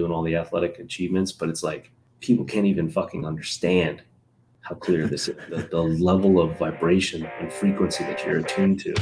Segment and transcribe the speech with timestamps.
[0.00, 1.90] doing all the athletic achievements, but it's like
[2.20, 4.02] people can't even fucking understand
[4.62, 8.94] how clear this is, the, the level of vibration and frequency that you're attuned to.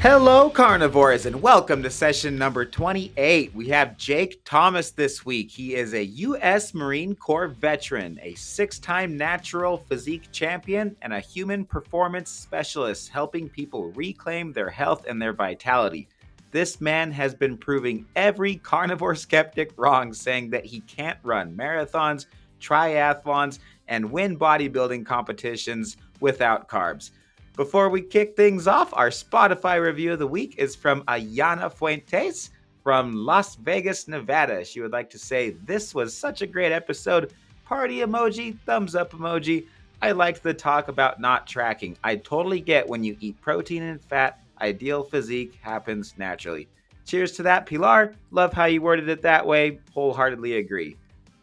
[0.00, 3.52] Hello, carnivores, and welcome to session number 28.
[3.52, 5.50] We have Jake Thomas this week.
[5.50, 6.72] He is a U.S.
[6.74, 13.48] Marine Corps veteran, a six time natural physique champion, and a human performance specialist, helping
[13.48, 16.06] people reclaim their health and their vitality.
[16.50, 22.26] This man has been proving every carnivore skeptic wrong, saying that he can't run marathons,
[22.60, 27.10] triathlons, and win bodybuilding competitions without carbs.
[27.54, 32.50] Before we kick things off, our Spotify review of the week is from Ayana Fuentes
[32.82, 34.64] from Las Vegas, Nevada.
[34.64, 37.32] She would like to say, This was such a great episode.
[37.66, 39.66] Party emoji, thumbs up emoji.
[40.00, 41.98] I liked the talk about not tracking.
[42.04, 46.68] I totally get when you eat protein and fat ideal physique happens naturally.
[47.04, 48.14] Cheers to that, Pilar.
[48.30, 49.80] Love how you worded it that way.
[49.94, 50.96] Wholeheartedly agree.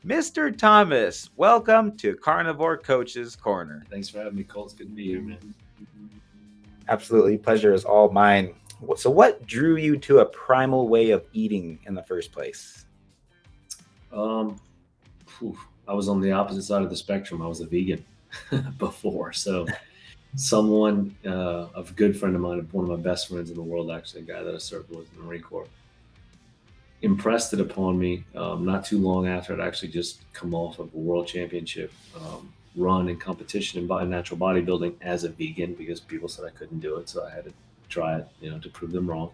[0.05, 0.55] Mr.
[0.55, 3.83] Thomas, welcome to Carnivore Coach's Corner.
[3.89, 4.67] Thanks for having me, Colt.
[4.67, 5.55] It's good to be here, man.
[6.87, 7.39] Absolutely.
[7.39, 8.53] Pleasure is all mine.
[8.97, 12.85] So, what drew you to a primal way of eating in the first place?
[14.13, 14.59] Um,
[15.39, 17.41] whew, I was on the opposite side of the spectrum.
[17.41, 18.05] I was a vegan
[18.77, 19.33] before.
[19.33, 19.65] So,
[20.35, 23.91] someone, uh, a good friend of mine, one of my best friends in the world,
[23.91, 25.67] actually, a guy that I served with in the Marine Corps,
[27.01, 30.93] impressed it upon me um, not too long after I'd actually just come off of
[30.93, 36.27] a world championship um, run in competition in natural bodybuilding as a vegan because people
[36.27, 37.07] said I couldn't do it.
[37.09, 37.53] So I had to
[37.89, 39.31] try it, you know, to prove them wrong.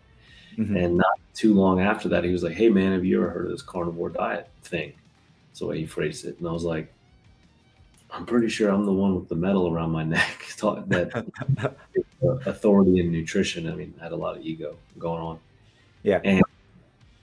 [0.58, 0.76] Mm-hmm.
[0.76, 3.46] And not too long after that, he was like, Hey, man, have you ever heard
[3.46, 4.94] of this carnivore diet thing?
[5.50, 6.38] That's the way he phrased it.
[6.40, 6.94] And I was like,
[8.12, 11.26] I'm pretty sure I'm the one with the medal around my neck that
[12.46, 13.70] authority in nutrition.
[13.70, 15.40] I mean, I had a lot of ego going on.
[16.04, 16.20] Yeah.
[16.24, 16.44] And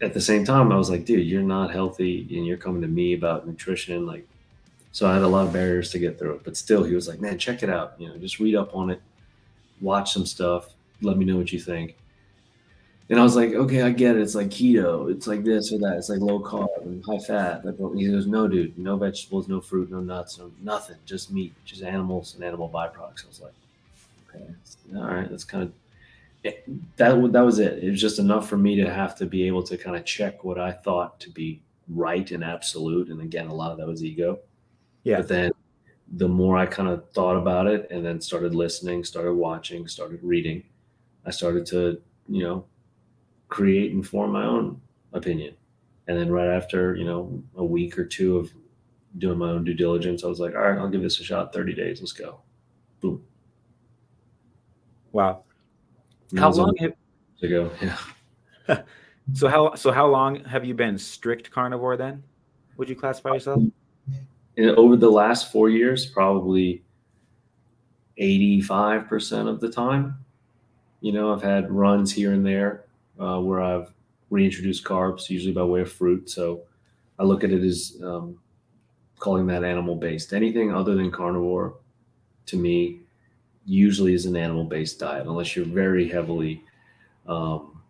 [0.01, 2.89] at the same time, I was like, dude, you're not healthy and you're coming to
[2.89, 4.07] me about nutrition.
[4.07, 4.27] Like,
[4.93, 6.41] so I had a lot of barriers to get through.
[6.45, 7.95] But still, he was like, man, check it out.
[7.99, 9.03] You know, just read up on it,
[9.81, 11.97] watch some stuff, let me know what you think.
[13.11, 14.23] And I was like, okay, I get it.
[14.23, 15.11] It's like keto.
[15.11, 15.97] It's like this or that.
[15.97, 17.63] It's like low carb and high fat.
[17.97, 21.83] He goes, no, dude, no vegetables, no fruit, no nuts, no nothing, just meat, just
[21.83, 23.25] animals and animal byproducts.
[23.25, 23.55] I was like,
[24.29, 24.45] okay,
[24.95, 25.73] all right, that's kind of
[26.45, 27.33] eh, it, that.
[27.33, 27.83] That was it.
[27.83, 30.45] It was just enough for me to have to be able to kind of check
[30.45, 33.09] what I thought to be right and absolute.
[33.09, 34.39] And again, a lot of that was ego.
[35.05, 35.19] Yeah.
[35.19, 35.53] But then
[36.13, 40.21] the more I kind of thought about it and then started listening, started watching, started
[40.23, 40.63] reading,
[41.25, 42.65] I started to, you know,
[43.49, 44.81] create and form my own
[45.13, 45.55] opinion.
[46.07, 48.51] And then right after, you know, a week or two of
[49.19, 51.53] doing my own due diligence, I was like, all right, I'll give this a shot.
[51.53, 52.01] 30 days.
[52.01, 52.41] Let's go.
[53.01, 53.23] Boom.
[55.13, 55.45] Wow.
[56.37, 56.93] How long have
[57.43, 57.71] ago?
[57.81, 58.83] Yeah.
[59.33, 62.23] so how so how long have you been strict carnivore then?
[62.77, 63.63] Would you classify yourself?
[64.59, 66.83] over the last four years, probably
[68.21, 70.19] 85% of the time.
[71.01, 72.88] You know, I've had runs here and there
[73.19, 73.93] uh, where I've
[74.31, 76.31] reintroduced carbs, usually by way of fruit.
[76.31, 76.63] So
[77.19, 78.39] I look at it as um,
[79.19, 80.33] calling that animal based.
[80.33, 81.77] Anything other than carnivore
[82.47, 83.01] to me
[83.65, 86.63] usually is an animal based diet, unless you're very heavily
[87.27, 87.83] um,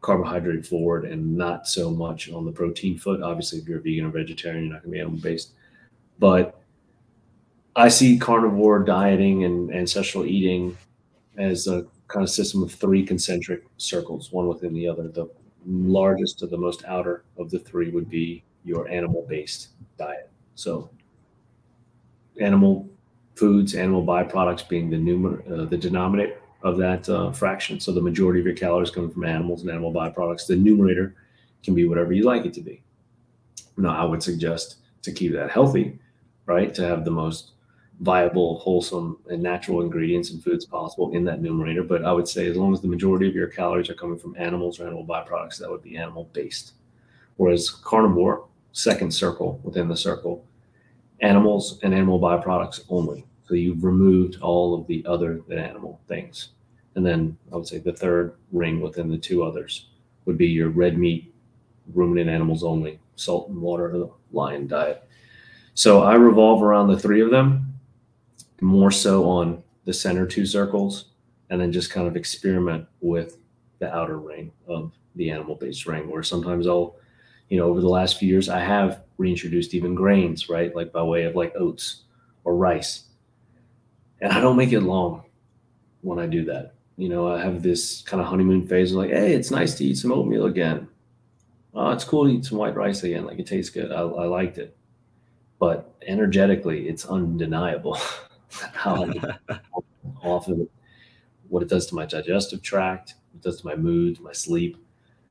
[0.00, 3.22] carbohydrate forward and not so much on the protein foot.
[3.22, 5.52] Obviously, if you're a vegan or vegetarian, you're not going to be animal based.
[6.18, 6.60] But
[7.74, 10.76] I see carnivore dieting and ancestral eating
[11.38, 15.08] as a kind of system of three concentric circles, one within the other.
[15.08, 15.28] The
[15.66, 19.68] largest or the most outer of the three would be your animal based
[19.98, 20.30] diet.
[20.54, 20.90] So,
[22.40, 22.88] animal
[23.34, 27.80] foods, animal byproducts being the numer- uh, the denominator of that uh, fraction.
[27.80, 30.46] So, the majority of your calories coming from animals and animal byproducts.
[30.46, 31.14] The numerator
[31.64, 32.82] can be whatever you like it to be.
[33.76, 35.98] Now, I would suggest to keep that healthy,
[36.46, 36.74] right?
[36.74, 37.52] To have the most
[38.00, 41.82] viable, wholesome, and natural ingredients and foods possible in that numerator.
[41.82, 44.36] But I would say as long as the majority of your calories are coming from
[44.36, 46.72] animals or animal byproducts, that would be animal based.
[47.36, 50.44] Whereas carnivore, second circle within the circle,
[51.20, 53.24] animals and animal byproducts only.
[53.44, 56.48] So you've removed all of the other than animal things.
[56.94, 59.88] And then I would say the third ring within the two others
[60.24, 61.32] would be your red meat,
[61.94, 65.08] ruminant animals only, salt and water, lion diet.
[65.74, 67.71] So I revolve around the three of them,
[68.62, 71.06] more so on the center two circles,
[71.50, 73.38] and then just kind of experiment with
[73.78, 76.96] the outer ring of the animal based ring, where sometimes I'll,
[77.48, 80.74] you know, over the last few years, I have reintroduced even grains, right?
[80.74, 82.04] Like by way of like oats
[82.44, 83.04] or rice.
[84.20, 85.24] And I don't make it long
[86.00, 86.74] when I do that.
[86.96, 89.84] You know, I have this kind of honeymoon phase of like, hey, it's nice to
[89.84, 90.88] eat some oatmeal again.
[91.74, 93.26] oh, it's cool to eat some white rice again.
[93.26, 93.90] Like it tastes good.
[93.92, 94.76] I, I liked it.
[95.58, 97.98] But energetically, it's undeniable
[98.74, 99.12] how
[100.22, 100.68] often
[101.48, 104.76] what it does to my digestive tract, it does to my mood, my sleep,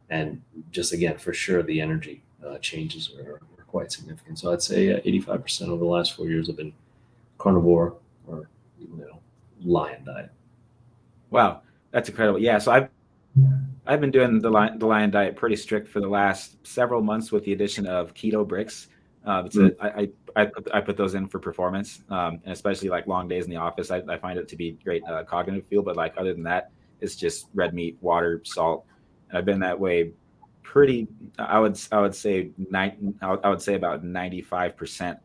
[0.10, 0.42] and
[0.72, 4.38] just again, for sure, the energy uh, changes are, are, quite significant.
[4.38, 6.74] So I'd say uh, 85% over the last four years have been
[7.38, 7.96] carnivore
[8.28, 9.20] or you know
[9.64, 10.30] lion diet.
[11.30, 12.40] Wow, that's incredible.
[12.40, 12.90] Yeah, so I've
[13.88, 17.32] I've been doing the lion, the lion diet pretty strict for the last several months
[17.32, 18.90] with the addition of keto bricks.
[19.26, 19.76] Uh, it's mm.
[19.80, 20.10] a, I, I,
[20.46, 23.58] put, I put those in for performance, um, and especially like long days in the
[23.58, 23.92] office.
[23.92, 25.84] I, I find it to be great uh, cognitive fuel.
[25.84, 28.86] But like other than that, it's just red meat, water, salt.
[29.30, 30.12] And I've been that way
[30.64, 31.08] pretty.
[31.38, 33.16] I would I would say nine.
[33.22, 35.20] I would say about ninety five percent.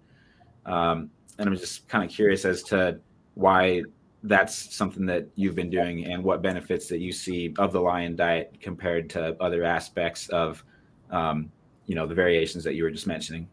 [0.64, 2.99] Um, and I'm just kind of curious as to
[3.35, 3.82] why
[4.23, 8.17] that's something that you've been doing and what benefits that you see of the lion
[8.17, 10.64] diet compared to other aspects of
[11.11, 11.50] um,
[11.87, 13.49] you know the variations that you were just mentioning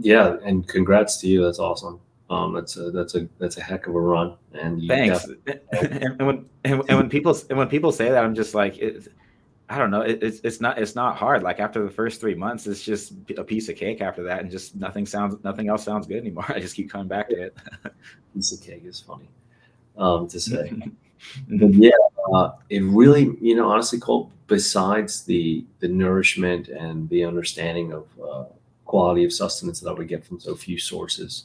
[0.00, 2.00] yeah and congrats to you that's awesome
[2.30, 5.26] um, that's a that's a that's a heck of a run and thanks
[5.72, 9.08] and, when and, and, when people and when people say that i'm just like it,
[9.70, 10.00] I don't know.
[10.00, 11.44] It, it's it's not it's not hard.
[11.44, 14.00] Like after the first three months, it's just a piece of cake.
[14.00, 16.44] After that, and just nothing sounds nothing else sounds good anymore.
[16.48, 17.56] I just keep coming back to it.
[18.34, 19.28] piece of cake is funny
[19.96, 20.72] um, to say.
[21.48, 21.92] but yeah,
[22.34, 28.06] uh, it really, you know, honestly, Colt, besides the the nourishment and the understanding of
[28.20, 28.44] uh,
[28.90, 31.44] quality of sustenance that I would get from so few sources,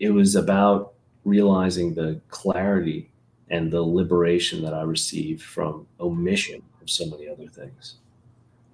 [0.00, 0.94] it was about
[1.24, 3.08] realizing the clarity
[3.48, 7.98] and the liberation that I received from omission of so many other things.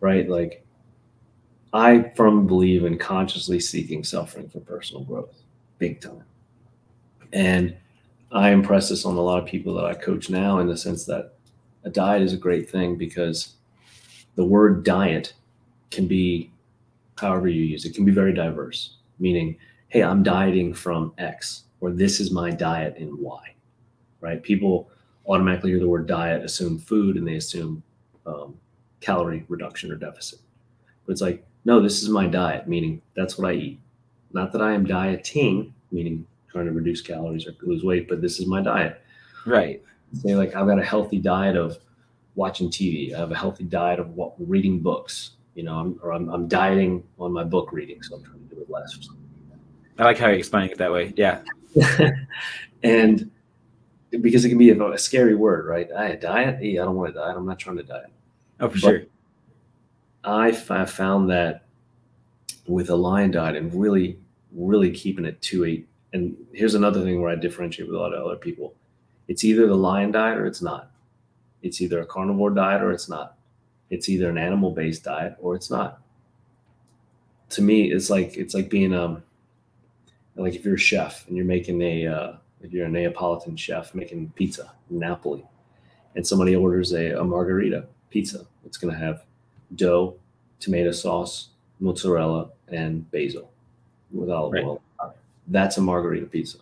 [0.00, 0.26] Right?
[0.30, 0.64] Like
[1.74, 5.42] I firmly believe in consciously seeking suffering for personal growth,
[5.78, 6.24] big time.
[7.34, 7.76] And
[8.32, 11.04] I impress this on a lot of people that I coach now in the sense
[11.04, 11.34] that
[11.84, 13.56] a diet is a great thing because
[14.36, 15.34] the word diet
[15.90, 16.50] can be
[17.20, 19.56] however you use it, can be very diverse, meaning,
[19.88, 23.54] hey, I'm dieting from X, or this is my diet in Y,
[24.20, 24.42] right?
[24.42, 24.90] People
[25.26, 27.82] automatically hear the word diet, assume food, and they assume
[28.26, 28.56] um,
[29.00, 30.40] calorie reduction or deficit.
[31.06, 33.80] But it's like, no, this is my diet, meaning that's what I eat.
[34.32, 38.40] Not that I am dieting, meaning trying to reduce calories or lose weight, but this
[38.40, 39.00] is my diet.
[39.46, 39.82] Right.
[40.14, 41.78] Say like I've got a healthy diet of
[42.34, 43.14] watching TV.
[43.14, 45.32] I have a healthy diet of what, reading books.
[45.60, 48.54] You know, I'm, or I'm, I'm dieting on my book reading, so I'm trying to
[48.54, 48.96] do it less.
[48.96, 49.26] Or something.
[49.98, 51.12] I like how you're explaining it that way.
[51.18, 51.42] Yeah.
[52.82, 53.30] and
[54.22, 55.92] because it can be a, a, scary word, right?
[55.92, 56.60] I diet.
[56.60, 57.36] Hey, I don't want to diet.
[57.36, 58.06] I'm not trying to diet.
[58.58, 59.02] Oh, for but sure.
[60.24, 61.66] I found that
[62.66, 64.18] with a lion diet and really,
[64.52, 65.84] really keeping it to a
[66.14, 68.74] and here's another thing where I differentiate with a lot of other people.
[69.28, 70.90] It's either the lion diet or it's not.
[71.60, 73.36] It's either a carnivore diet or it's not.
[73.90, 76.00] It's either an animal based diet or it's not.
[77.50, 79.22] To me, it's like it's like being um
[80.36, 82.32] like if you're a chef and you're making a uh,
[82.62, 85.44] if you're a Neapolitan chef making pizza in Napoli,
[86.14, 89.24] and somebody orders a, a margherita pizza, it's gonna have
[89.74, 90.16] dough,
[90.60, 91.48] tomato sauce,
[91.80, 93.50] mozzarella, and basil
[94.12, 94.64] with olive right.
[94.64, 94.80] oil
[95.50, 96.58] that's a margarita pizza.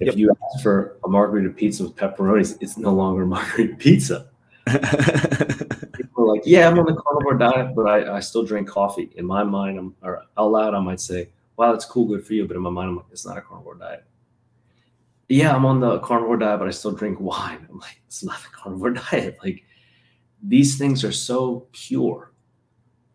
[0.00, 0.16] If yep.
[0.16, 4.26] you ask for a margarita pizza with pepperonis, it's no longer a margherita pizza.
[6.26, 9.10] People like, yeah, I'm on the carnivore diet, but I, I still drink coffee.
[9.16, 12.34] In my mind, I'm, or out loud, I might say, wow, that's cool, good for
[12.34, 12.46] you.
[12.46, 14.04] But in my mind, I'm like, it's not a carnivore diet.
[15.28, 17.66] Yeah, I'm on the carnivore diet, but I still drink wine.
[17.70, 19.38] I'm like, it's not a carnivore diet.
[19.42, 19.64] Like,
[20.42, 22.32] these things are so pure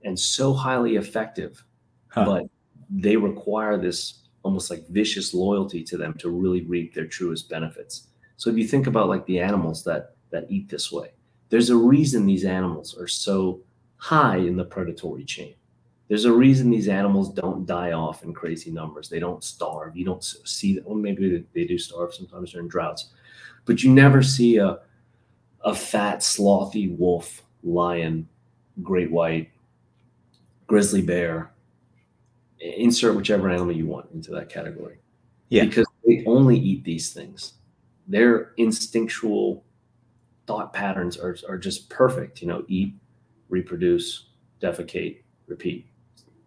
[0.03, 1.63] and so highly effective,
[2.09, 2.25] huh.
[2.25, 2.43] but
[2.89, 8.07] they require this almost like vicious loyalty to them to really reap their truest benefits.
[8.37, 11.11] So if you think about like the animals that that eat this way,
[11.51, 13.59] there's a reason these animals are so
[13.97, 15.53] high in the predatory chain.
[16.07, 19.09] There's a reason these animals don't die off in crazy numbers.
[19.09, 19.95] They don't starve.
[19.95, 20.85] You don't see that.
[20.85, 23.11] Well, maybe they do starve sometimes during droughts,
[23.65, 24.79] but you never see a
[25.63, 28.27] a fat, slothy wolf, lion,
[28.81, 29.51] great white,
[30.65, 31.51] grizzly bear,
[32.59, 34.97] insert whichever animal you want into that category.
[35.49, 35.65] Yeah.
[35.65, 37.53] Because they only eat these things.
[38.07, 39.63] Their instinctual
[40.47, 42.41] thought patterns are, are just perfect.
[42.41, 42.95] You know, eat,
[43.49, 44.29] reproduce,
[44.61, 45.87] defecate, repeat.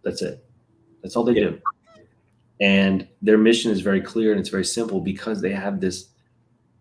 [0.03, 0.45] That's it.
[1.01, 1.49] That's all they yeah.
[1.49, 1.61] do.
[2.61, 6.09] And their mission is very clear and it's very simple because they have this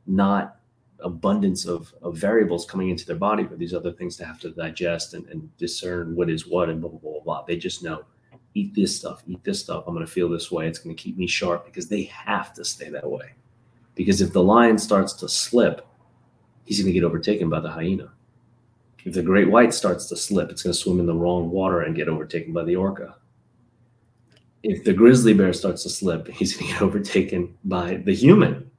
[0.07, 0.61] not
[1.01, 4.51] abundance of, of variables coming into their body for these other things to have to
[4.51, 7.45] digest and, and discern what is what and blah, blah, blah, blah.
[7.45, 8.05] They just know
[8.55, 9.85] eat this stuff, eat this stuff.
[9.87, 10.67] I'm going to feel this way.
[10.69, 13.35] It's going to keep me sharp because they have to stay that way.
[13.95, 15.87] Because if the lion starts to slip,
[16.65, 18.11] he's going to get overtaken by the hyena.
[19.05, 21.83] If the great white starts to slip, it's going to swim in the wrong water
[21.83, 23.17] and get overtaken by the orca.
[24.63, 28.71] If the grizzly bear starts to slip, he's going to get overtaken by the human.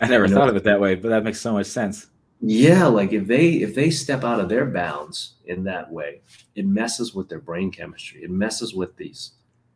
[0.00, 0.50] I never you thought know?
[0.50, 2.08] of it that way, but that makes so much sense.
[2.44, 6.22] Yeah, like if they if they step out of their bounds in that way,
[6.56, 8.24] it messes with their brain chemistry.
[8.24, 9.32] It messes with these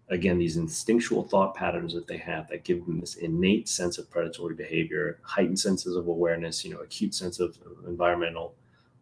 [0.09, 4.11] again these instinctual thought patterns that they have that give them this innate sense of
[4.11, 8.55] predatory behavior heightened senses of awareness you know acute sense of environmental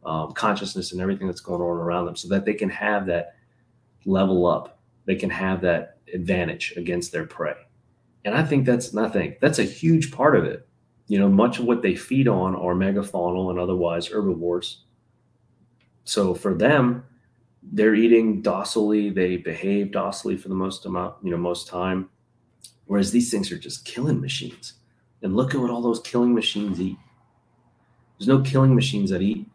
[0.04, 3.37] um, consciousness and everything that's going on around them so that they can have that
[4.04, 4.78] level up.
[5.06, 7.54] They can have that advantage against their prey.
[8.26, 9.37] And i think that's nothing.
[9.40, 10.66] That's a huge part of it.
[11.08, 14.84] You know much of what they feed on are megafaunal and otherwise herbivores.
[16.04, 17.04] So for them
[17.73, 19.11] they're eating docilely.
[19.11, 22.11] They behave docilely for the most amount you know most time.
[22.87, 24.75] Whereas these things are just killing machines.
[25.23, 26.99] And look at what all those killing machines eat.
[28.18, 29.47] There's no killing machines that eat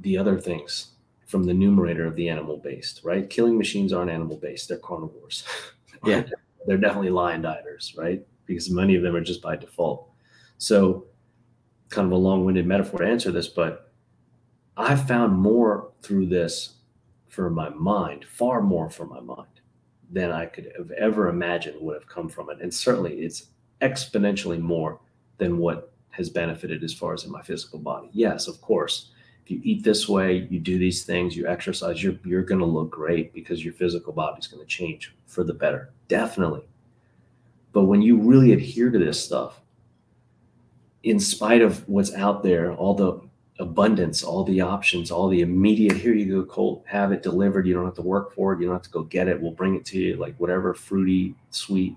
[0.00, 0.92] the other things
[1.26, 3.28] from the numerator of the animal based right?
[3.28, 4.68] Killing machines aren't animal based.
[4.68, 5.44] They're carnivores.
[6.04, 6.24] Yeah.
[6.66, 8.26] They're definitely lion dieters right?
[8.46, 10.08] Because many of them are just by default.
[10.58, 11.06] So
[11.92, 13.92] kind of a long-winded metaphor to answer this but
[14.76, 16.76] i've found more through this
[17.32, 19.48] for my mind, far more for my mind
[20.10, 22.58] than I could have ever imagined would have come from it.
[22.60, 23.46] And certainly it's
[23.80, 25.00] exponentially more
[25.38, 28.10] than what has benefited as far as in my physical body.
[28.12, 29.12] Yes, of course.
[29.42, 32.90] If you eat this way, you do these things, you exercise, you're you're gonna look
[32.90, 35.90] great because your physical body's gonna change for the better.
[36.08, 36.66] Definitely.
[37.72, 39.58] But when you really adhere to this stuff,
[41.02, 43.22] in spite of what's out there, all the
[43.62, 47.66] abundance, all the options, all the immediate, here you go, Colt, have it delivered.
[47.66, 48.60] You don't have to work for it.
[48.60, 49.40] You don't have to go get it.
[49.40, 51.96] We'll bring it to you, like whatever fruity, sweet,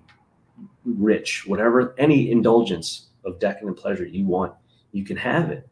[0.85, 4.53] rich, whatever, any indulgence of decadent pleasure you want,
[4.91, 5.67] you can have it.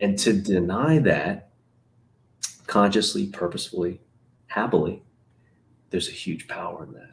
[0.00, 1.50] And to deny that
[2.66, 4.00] consciously, purposefully,
[4.46, 5.02] happily,
[5.90, 7.10] there's a huge power in that.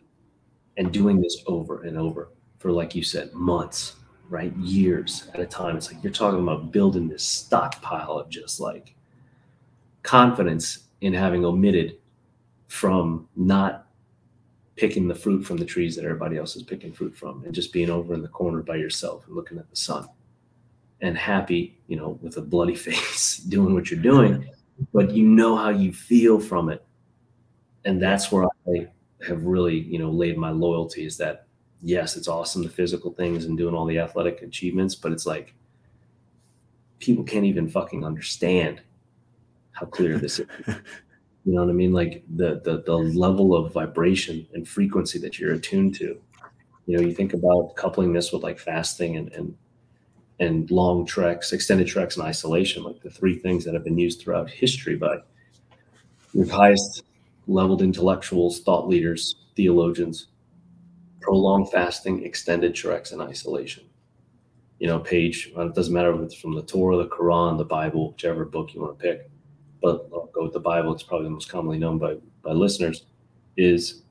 [0.77, 3.95] And doing this over and over for, like you said, months
[4.29, 4.55] right?
[4.57, 5.75] Years at a time.
[5.75, 8.95] It's like you're talking about building this stockpile of just like
[10.03, 11.97] confidence in having omitted
[12.67, 13.87] from not
[14.75, 17.73] picking the fruit from the trees that everybody else is picking fruit from and just
[17.73, 20.07] being over in the corner by yourself and looking at the sun
[21.01, 24.47] and happy, you know, with a bloody face doing what you're doing,
[24.93, 26.85] but you know how you feel from it.
[27.85, 28.87] And that's where I
[29.27, 31.45] have really, you know, laid my loyalty is that
[31.81, 35.53] yes, it's awesome the physical things and doing all the athletic achievements, but it's like
[36.99, 38.81] people can't even fucking understand
[39.71, 40.47] how clear this is.
[41.45, 41.93] You know what I mean?
[41.93, 46.19] Like the the the level of vibration and frequency that you're attuned to.
[46.85, 49.55] You know, you think about coupling this with like fasting and and
[50.39, 54.21] and long treks, extended treks and isolation, like the three things that have been used
[54.21, 55.17] throughout history by
[56.33, 57.03] your highest
[57.47, 60.27] leveled intellectuals, thought leaders, theologians,
[61.21, 63.85] prolonged fasting, extended treks, and isolation.
[64.79, 67.65] You know, page, uh, it doesn't matter if it's from the Torah, the Quran, the
[67.65, 69.29] Bible, whichever book you want to pick,
[69.81, 70.93] but I'll go with the Bible.
[70.93, 73.05] It's probably the most commonly known by, by listeners,
[73.57, 74.03] is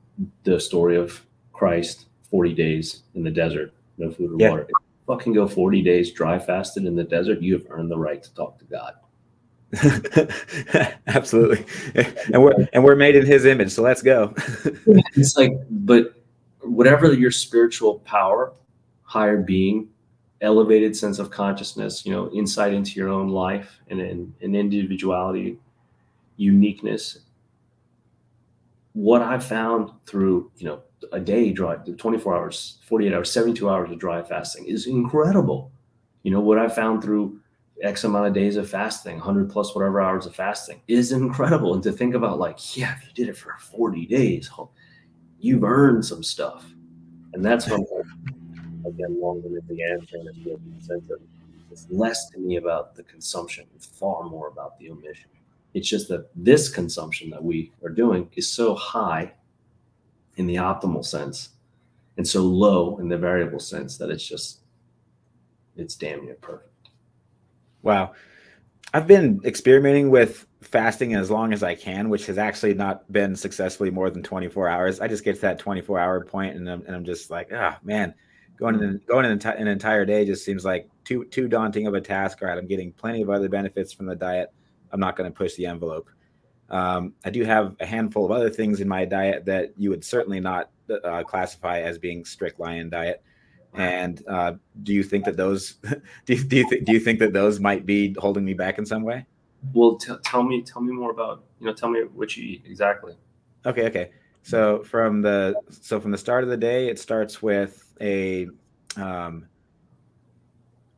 [0.43, 4.49] the story of Christ 40 days in the desert, no food or yeah.
[4.51, 4.61] water.
[4.63, 4.75] If you
[5.07, 8.33] fucking go 40 days dry fasted in the desert, you have earned the right to
[8.33, 8.93] talk to God.
[11.07, 11.65] Absolutely.
[12.33, 14.33] And we're and we're made in his image, so let's go.
[15.15, 16.18] it's like, but
[16.69, 18.53] whatever your spiritual power,
[19.03, 19.89] higher being,
[20.41, 25.57] elevated sense of consciousness, you know, insight into your own life and an individuality,
[26.37, 27.19] uniqueness.
[28.93, 33.91] What I found through, you know, a day dry, 24 hours, 48 hours, 72 hours
[33.91, 35.71] of dry fasting is incredible.
[36.23, 37.39] You know, what I found through
[37.81, 41.73] X amount of days of fasting, 100 plus whatever hours of fasting is incredible.
[41.73, 44.49] And to think about, like, yeah, if you did it for 40 days,
[45.39, 46.65] you've earned some stuff.
[47.33, 51.19] And that's what I'm again long winded the answer in the sense of
[51.71, 55.29] it's less to me about the consumption, it's far more about the omission.
[55.73, 59.33] It's just that this consumption that we are doing is so high
[60.37, 61.49] in the optimal sense
[62.17, 64.61] and so low in the variable sense that it's just
[65.75, 66.89] it's damn near perfect.
[67.83, 68.13] Wow.
[68.93, 73.35] I've been experimenting with fasting as long as I can, which has actually not been
[73.35, 74.99] successfully more than 24 hours.
[74.99, 77.77] I just get to that 24 hour point and I'm, and I'm just like, ah,
[77.77, 78.13] oh, man,
[78.57, 81.93] going in, going an, enti- an entire day just seems like too, too daunting of
[81.93, 82.39] a task.
[82.41, 82.57] All right.
[82.57, 84.51] I'm getting plenty of other benefits from the diet.
[84.91, 86.09] I'm not going to push the envelope.
[86.69, 90.03] Um, I do have a handful of other things in my diet that you would
[90.03, 90.69] certainly not
[91.03, 93.23] uh, classify as being strict lion diet.
[93.73, 95.73] And uh, do you think that those
[96.25, 98.77] do you, do you, th- do you think that those might be holding me back
[98.77, 99.25] in some way?
[99.73, 102.63] Well, t- tell me, tell me more about you know, tell me what you eat
[102.65, 103.15] exactly.
[103.65, 104.11] Okay, okay.
[104.43, 108.47] So from the so from the start of the day, it starts with a
[108.97, 109.45] um,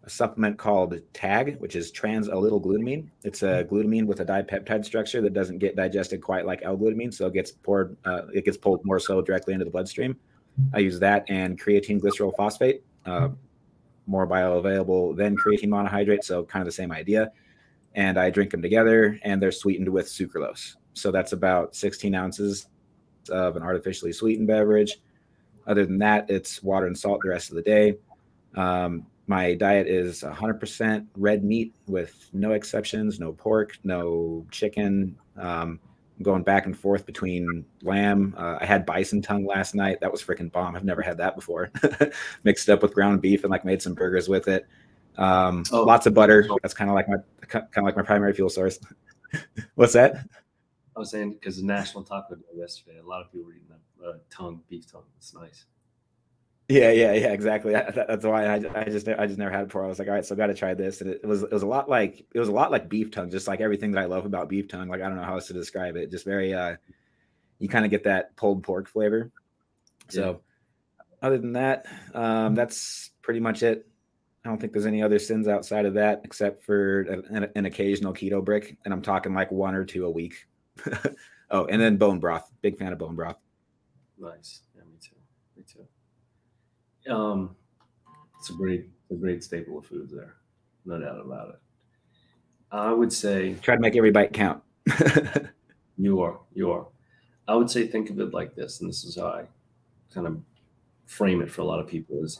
[0.03, 3.07] a supplement called TAG, which is trans alanyl glutamine.
[3.23, 7.27] It's a glutamine with a dipeptide structure that doesn't get digested quite like L-glutamine, so
[7.27, 10.17] it gets poured, uh, it gets pulled more so directly into the bloodstream.
[10.73, 13.29] I use that and creatine glycerol phosphate, uh,
[14.07, 17.31] more bioavailable than creatine monohydrate, so kind of the same idea.
[17.95, 20.75] And I drink them together, and they're sweetened with sucralose.
[20.93, 22.67] So that's about 16 ounces
[23.29, 24.97] of an artificially sweetened beverage.
[25.67, 27.97] Other than that, it's water and salt the rest of the day.
[28.55, 35.17] Um, my diet is 100% red meat with no exceptions, no pork, no chicken.
[35.37, 35.79] Um,
[36.21, 38.35] going back and forth between lamb.
[38.37, 39.99] Uh, I had bison tongue last night.
[40.01, 40.75] That was freaking bomb.
[40.75, 41.71] I've never had that before.
[42.43, 44.67] Mixed up with ground beef and like made some burgers with it.
[45.17, 45.83] Um, oh.
[45.83, 46.47] Lots of butter.
[46.61, 48.79] That's kind of like my kind of like my primary fuel source.
[49.75, 50.27] What's that?
[50.95, 53.67] I was saying because the National Taco Day yesterday, a lot of people were eating
[53.69, 55.03] that uh, tongue, beef tongue.
[55.17, 55.65] It's nice.
[56.71, 57.73] Yeah, yeah, yeah, exactly.
[57.73, 59.83] That's why I, I just I just never had it before.
[59.83, 61.51] I was like, all right, so I got to try this, and it was it
[61.51, 64.01] was a lot like it was a lot like beef tongue, just like everything that
[64.01, 64.87] I love about beef tongue.
[64.87, 66.09] Like I don't know how else to describe it.
[66.09, 66.77] Just very uh,
[67.59, 69.31] you kind of get that pulled pork flavor.
[70.07, 70.41] So,
[70.99, 71.27] yeah.
[71.27, 73.85] other than that, um, that's pretty much it.
[74.45, 78.13] I don't think there's any other sins outside of that, except for an, an occasional
[78.13, 80.47] keto brick, and I'm talking like one or two a week.
[81.51, 82.49] oh, and then bone broth.
[82.61, 83.37] Big fan of bone broth.
[84.17, 84.61] Nice.
[84.73, 85.15] Yeah, me too.
[85.57, 85.85] Me too.
[87.09, 87.55] Um,
[88.37, 90.35] it's a great, a great staple of foods there,
[90.85, 91.59] no doubt about it.
[92.71, 94.63] I would say try to make every bite count.
[95.97, 96.87] you are, you are.
[97.47, 99.43] I would say think of it like this, and this is how I
[100.13, 100.39] kind of
[101.05, 102.39] frame it for a lot of people: is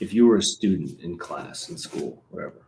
[0.00, 2.62] if you were a student in class, in school, wherever,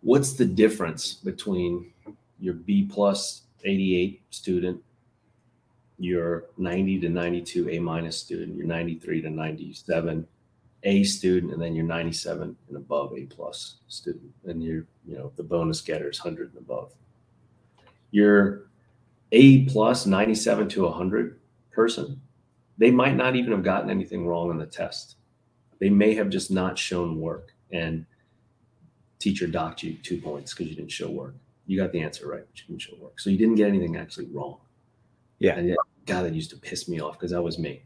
[0.00, 1.92] what's the difference between
[2.40, 4.82] your B plus 88 student
[5.98, 10.26] your 90 to 92 A minus student, your 93 to 97
[10.84, 15.32] A student, and then your 97 and above A plus student, and your you know
[15.36, 16.92] the bonus getters 100 and above.
[18.10, 18.68] Your
[19.32, 21.38] A plus 97 to 100
[21.72, 22.20] person,
[22.78, 25.16] they might not even have gotten anything wrong on the test.
[25.80, 28.06] They may have just not shown work, and
[29.18, 31.34] teacher docked you two points because you didn't show work.
[31.66, 33.96] You got the answer right, but you didn't show work, so you didn't get anything
[33.96, 34.58] actually wrong.
[35.38, 35.56] Yeah.
[35.56, 37.82] And God, that used to piss me off because that was me.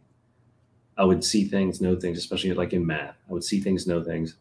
[0.97, 3.17] I would see things, know things, especially like in math.
[3.29, 4.37] I would see things, know things,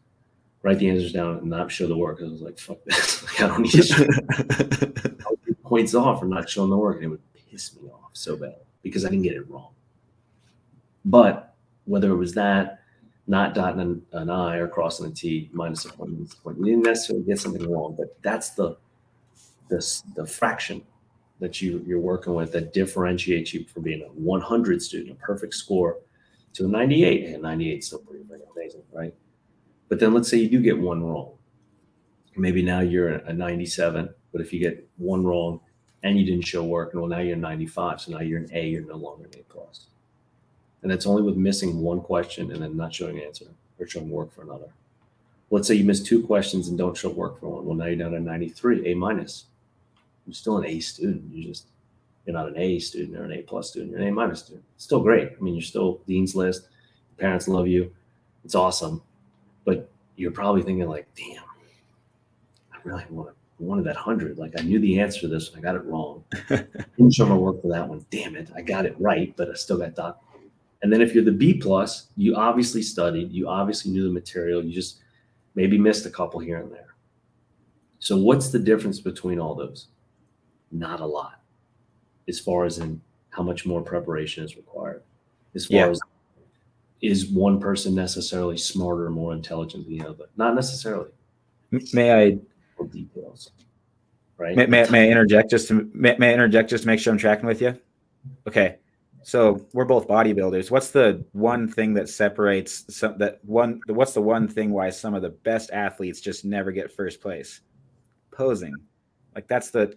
[0.62, 2.20] write the answers down, and not show the work.
[2.20, 3.22] I was like, "Fuck this!
[3.22, 4.04] like, I don't need to show
[5.64, 8.56] points off for not showing the work, and it would piss me off so bad
[8.82, 9.70] because I didn't get it wrong.
[11.04, 12.80] But whether it was that,
[13.26, 16.58] not dotting an, an I or crossing a T, minus a point, minus a point,
[16.58, 18.76] you didn't necessarily get something wrong, but that's the
[19.68, 20.82] the, the fraction
[21.42, 25.54] that you you're working with that differentiates you from being a 100 student, a perfect
[25.54, 25.98] score,
[26.54, 27.34] to a 98.
[27.34, 28.24] And 98 is still pretty
[28.54, 29.12] amazing, right?
[29.88, 31.32] But then let's say you do get one wrong.
[32.36, 35.60] Maybe now you're a 97, but if you get one wrong
[36.04, 38.00] and you didn't show work, well, now you're 95.
[38.00, 39.88] So now you're an A, you're no longer an A plus.
[40.82, 43.46] And that's only with missing one question and then not showing an answer
[43.80, 44.68] or showing work for another.
[45.50, 47.66] Let's say you miss two questions and don't show work for one.
[47.66, 49.46] Well, now you're down to 93, A minus
[50.26, 51.32] you're still an A student.
[51.32, 51.66] You just
[52.26, 53.90] you're not an A student or an A plus student.
[53.90, 54.64] You're an A minus student.
[54.74, 55.32] It's still great.
[55.38, 56.68] I mean, you're still dean's list.
[57.10, 57.92] Your Parents love you.
[58.44, 59.02] It's awesome.
[59.64, 61.42] But you're probably thinking like, damn,
[62.72, 64.38] I really want wanted that hundred.
[64.38, 66.24] Like I knew the answer to this, and I got it wrong.
[66.48, 68.04] Didn't show my work for that one.
[68.10, 70.14] Damn it, I got it right, but I still got done.
[70.82, 73.30] And then if you're the B plus, you obviously studied.
[73.32, 74.64] You obviously knew the material.
[74.64, 74.98] You just
[75.54, 76.94] maybe missed a couple here and there.
[78.00, 79.88] So what's the difference between all those?
[80.72, 81.40] Not a lot
[82.28, 85.02] as far as in how much more preparation is required.
[85.54, 85.88] As far yeah.
[85.88, 86.00] as
[87.00, 90.26] is one person necessarily smarter or more intelligent than the other?
[90.36, 91.10] Not necessarily.
[91.92, 92.38] May I
[92.90, 93.50] details?
[94.38, 94.56] Right.
[94.56, 97.12] May, may, may I interject just to may, may I interject just to make sure
[97.12, 97.78] I'm tracking with you?
[98.46, 98.78] Okay.
[99.24, 100.70] So we're both bodybuilders.
[100.70, 105.14] What's the one thing that separates some that one what's the one thing why some
[105.14, 107.60] of the best athletes just never get first place?
[108.32, 108.74] Posing.
[109.34, 109.96] Like that's the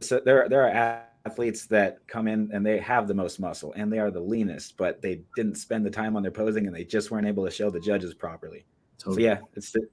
[0.00, 3.92] so there there are athletes that come in and they have the most muscle and
[3.92, 6.84] they are the leanest, but they didn't spend the time on their posing and they
[6.84, 8.64] just weren't able to show the judges properly.
[8.98, 9.22] Totally.
[9.22, 9.88] So yeah, it's the,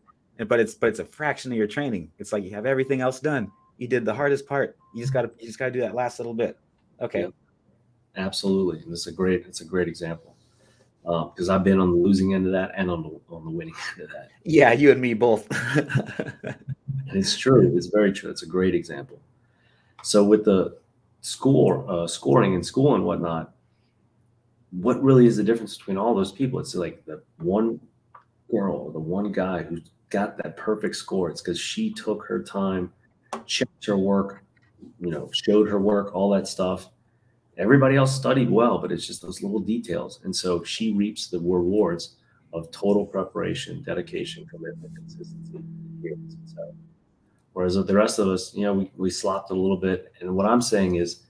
[0.46, 2.12] but it's but it's a fraction of your training.
[2.20, 3.52] It's like you have everything else done.
[3.78, 4.78] You did the hardest part.
[4.94, 6.58] You just got to you just got to do that last little bit.
[7.02, 7.28] Okay.
[8.16, 10.36] Absolutely, and it's a great it's a great example
[11.04, 13.52] because um, I've been on the losing end of that and on the on the
[13.52, 14.30] winning end of that.
[14.44, 15.48] Yeah, you and me both.
[15.76, 16.56] and
[17.12, 17.76] it's true.
[17.76, 18.30] It's very true.
[18.30, 19.20] It's a great example.
[20.04, 20.78] So with the
[21.22, 23.54] score, uh, scoring in school and whatnot,
[24.72, 26.60] what really is the difference between all those people?
[26.60, 27.80] It's like the one
[28.52, 31.30] girl, the one guy who got that perfect score.
[31.30, 32.92] It's because she took her time,
[33.46, 34.44] checked her work,
[35.00, 36.90] you know, showed her work, all that stuff.
[37.58, 40.20] Everybody else studied well, but it's just those little details.
[40.24, 42.18] And so she reaps the rewards
[42.52, 45.64] of total preparation, dedication, commitment, consistency,
[46.46, 46.76] so,
[47.54, 50.12] whereas with the rest of us, you know, we, we slopped a little bit.
[50.20, 51.24] And what I'm saying is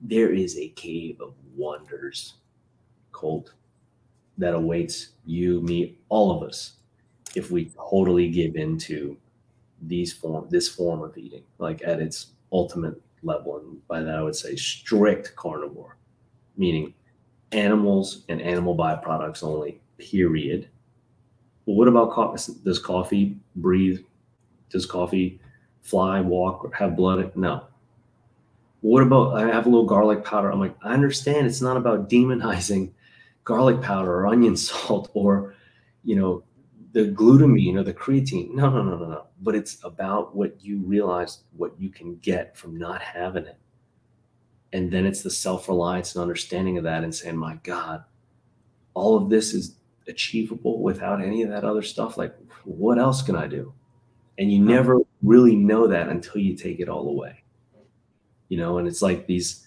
[0.00, 2.34] there is a cave of wonders,
[3.12, 3.52] Colt,
[4.38, 6.74] that awaits you, me, all of us,
[7.34, 9.16] if we totally give into
[9.82, 13.58] these form this form of eating, like at its ultimate level.
[13.58, 15.96] And by that I would say strict carnivore,
[16.56, 16.94] meaning
[17.52, 20.68] animals and animal byproducts only, period.
[21.66, 22.52] Well, what about coffee?
[22.64, 24.00] Does coffee breathe?
[24.70, 25.40] Does coffee
[25.82, 27.36] fly, walk, or have blood?
[27.36, 27.66] No.
[28.80, 30.50] What about I have a little garlic powder?
[30.50, 32.90] I'm like, I understand it's not about demonizing
[33.44, 35.54] garlic powder or onion salt or,
[36.04, 36.42] you know,
[36.92, 38.54] the glutamine or the creatine.
[38.54, 39.26] No, no, no, no, no.
[39.40, 43.56] But it's about what you realize, what you can get from not having it.
[44.72, 48.04] And then it's the self reliance and understanding of that and saying, my God,
[48.94, 49.76] all of this is
[50.08, 52.16] achievable without any of that other stuff.
[52.16, 53.72] Like, what else can I do?
[54.38, 57.42] And you never really know that until you take it all away.
[58.48, 59.66] You know, and it's like these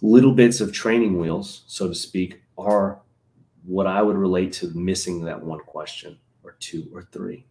[0.00, 3.00] little bits of training wheels, so to speak, are
[3.64, 7.46] what I would relate to missing that one question or two or three.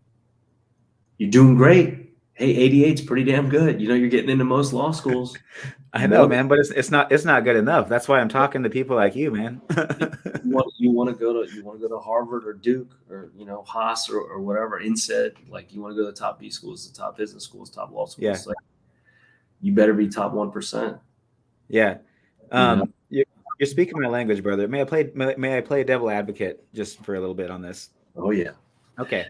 [1.18, 2.09] You're doing great.
[2.40, 3.82] Hey, 88 is pretty damn good.
[3.82, 5.38] You know, you're getting into most law schools.
[5.94, 7.90] I know, man, but it's it's not it's not good enough.
[7.90, 9.62] That's why I'm talking to people like you, man.
[9.76, 12.96] you, want, you want to go to you want to go to Harvard or Duke
[13.10, 14.80] or you know Haas or, or whatever.
[14.80, 17.70] Instead, like you want to go to the top B schools, the top business schools,
[17.70, 18.46] top law schools.
[18.46, 18.48] Yeah.
[18.48, 18.56] Like,
[19.60, 20.96] you better be top one percent.
[21.68, 21.98] Yeah.
[22.54, 23.26] Um, you
[23.62, 24.70] are speaking my language, brother.
[24.70, 27.62] May I play may, may I play devil advocate just for a little bit on
[27.62, 27.90] this?
[28.16, 28.52] Oh yeah.
[28.98, 29.28] Okay.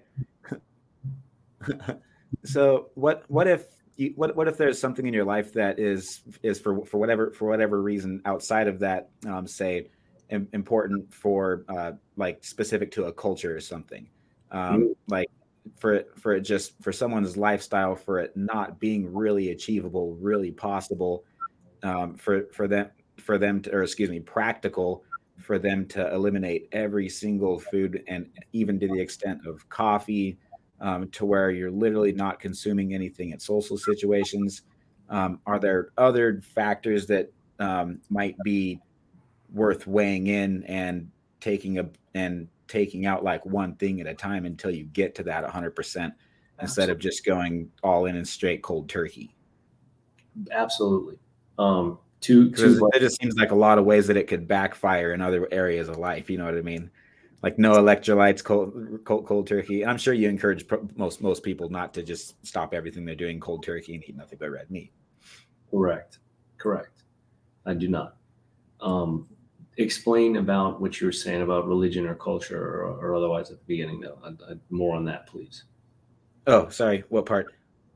[2.46, 3.66] so what what if
[3.96, 7.32] you, what what if there's something in your life that is is for for whatever
[7.32, 9.90] for whatever reason outside of that um, say
[10.30, 14.08] Im- important for uh, like specific to a culture or something
[14.52, 14.96] um, mm.
[15.08, 15.30] like
[15.78, 21.24] for for it just for someone's lifestyle for it not being really achievable really possible
[21.84, 25.04] um, for for them for them to or excuse me practical
[25.38, 30.38] for them to eliminate every single food and even to the extent of coffee
[30.82, 34.64] um, to where you're literally not consuming anything at social situations?
[35.10, 38.80] Um, are there other factors that um, might be
[39.52, 44.46] worth weighing in and taking a and taking out like one thing at a time
[44.46, 46.12] until you get to that 100%
[46.62, 49.34] instead of just going all in and straight cold turkey?
[50.52, 51.18] Absolutely.
[51.58, 55.14] Um, two, two it just seems like a lot of ways that it could backfire
[55.14, 56.30] in other areas of life.
[56.30, 56.92] You know what I mean?
[57.42, 59.86] Like no electrolytes, cold, cold, cold turkey.
[59.86, 63.64] I'm sure you encourage most most people not to just stop everything they're doing cold
[63.64, 64.92] turkey and eat nothing but red meat.
[65.72, 66.20] Correct,
[66.58, 67.04] correct.
[67.66, 68.16] I do not.
[68.82, 69.28] Um,
[69.78, 73.66] explain about what you were saying about religion or culture or, or otherwise at the
[73.66, 74.20] beginning, though.
[74.24, 75.64] I'd, I'd more on that, please.
[76.48, 77.04] Oh, sorry.
[77.10, 77.54] What part?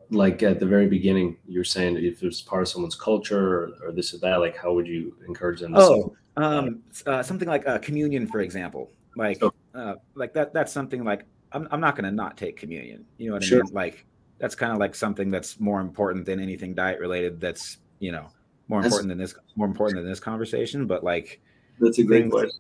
[0.10, 3.92] Like at the very beginning, you're saying if it's part of someone's culture or, or
[3.92, 5.74] this or that, like how would you encourage them?
[5.74, 8.92] To oh, um, uh, something like a communion, for example.
[9.16, 10.54] Like, so, uh, like that.
[10.54, 11.68] That's something like I'm.
[11.72, 13.06] I'm not going to not take communion.
[13.18, 13.60] You know what sure.
[13.60, 13.74] I mean?
[13.74, 14.06] Like
[14.40, 17.40] that's kind of like something that's more important than anything diet related.
[17.40, 18.28] That's you know
[18.68, 19.36] more that's, important than this.
[19.56, 20.88] More important than this conversation.
[20.88, 21.42] But like,
[21.80, 22.60] that's a great question.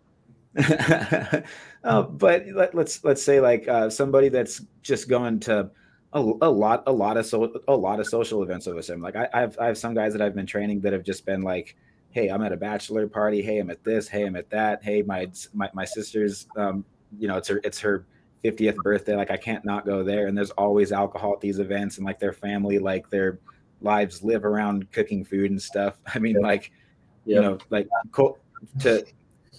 [1.84, 5.72] uh, but let, us let's, let's say like uh, somebody that's just going to
[6.14, 9.16] a, a, lot a lot of so a lot of social events over some like
[9.16, 11.42] I, I have I have some guys that I've been training that have just been
[11.42, 11.76] like
[12.14, 13.42] hey, I'm at a bachelor party.
[13.42, 14.08] Hey, I'm at this.
[14.08, 14.84] Hey, I'm at that.
[14.84, 16.86] Hey, my my, my sister's, um,
[17.18, 18.06] you know, it's her it's her
[18.46, 19.16] 50th birthday.
[19.16, 20.28] Like I can't not go there.
[20.28, 23.40] And there's always alcohol at these events, and like their family, like their
[23.82, 26.00] lives live around cooking food and stuff.
[26.14, 26.72] I mean, like,
[27.26, 28.38] you know, like cool
[28.80, 29.06] to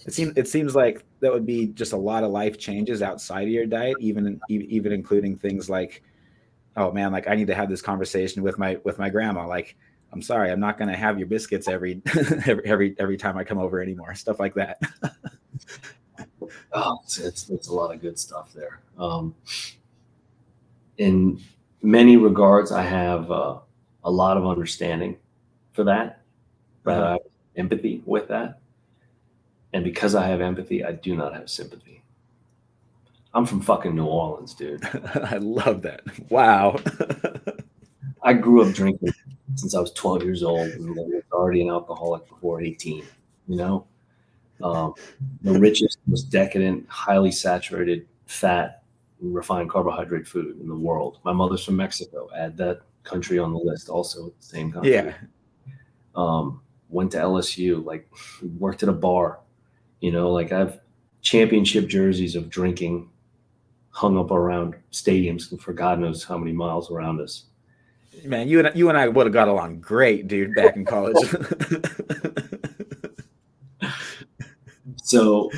[0.05, 3.43] it seems it seems like that would be just a lot of life changes outside
[3.43, 6.03] of your diet, even even including things like,
[6.77, 9.75] oh man, like I need to have this conversation with my with my grandma, like
[10.15, 12.01] I'm sorry, I'm not going to have your biscuits every
[12.45, 14.15] every every every time I come over anymore.
[14.15, 14.81] Stuff like that.
[16.71, 18.79] oh, it's, it's, it's a lot of good stuff there.
[18.97, 19.35] Um,
[20.97, 21.41] in
[21.81, 23.57] many regards, I have uh,
[24.05, 25.17] a lot of understanding
[25.73, 26.21] for that,
[26.83, 27.17] but uh-huh.
[27.57, 28.59] Empathy with that.
[29.73, 32.03] And because I have empathy, I do not have sympathy.
[33.33, 34.83] I'm from fucking New Orleans, dude.
[35.15, 36.01] I love that.
[36.29, 36.79] Wow.
[38.23, 39.13] I grew up drinking
[39.55, 43.03] since I was 12 years old and I was already an alcoholic before 18,
[43.47, 43.85] you know?
[44.63, 44.93] Um,
[45.41, 48.83] the richest, most decadent, highly saturated fat
[49.21, 51.19] refined carbohydrate food in the world.
[51.23, 52.29] My mother's from Mexico.
[52.35, 54.93] Add that country on the list also, at the same country.
[54.93, 55.13] Yeah.
[56.15, 58.09] Um, went to LSU, like
[58.57, 59.39] worked at a bar,
[59.99, 60.79] you know, like I've
[61.21, 63.09] championship jerseys of drinking
[63.89, 67.45] hung up around stadiums for God knows how many miles around us.
[68.23, 71.17] Man, you and you and I would have got along great, dude, back in college.
[75.03, 75.51] so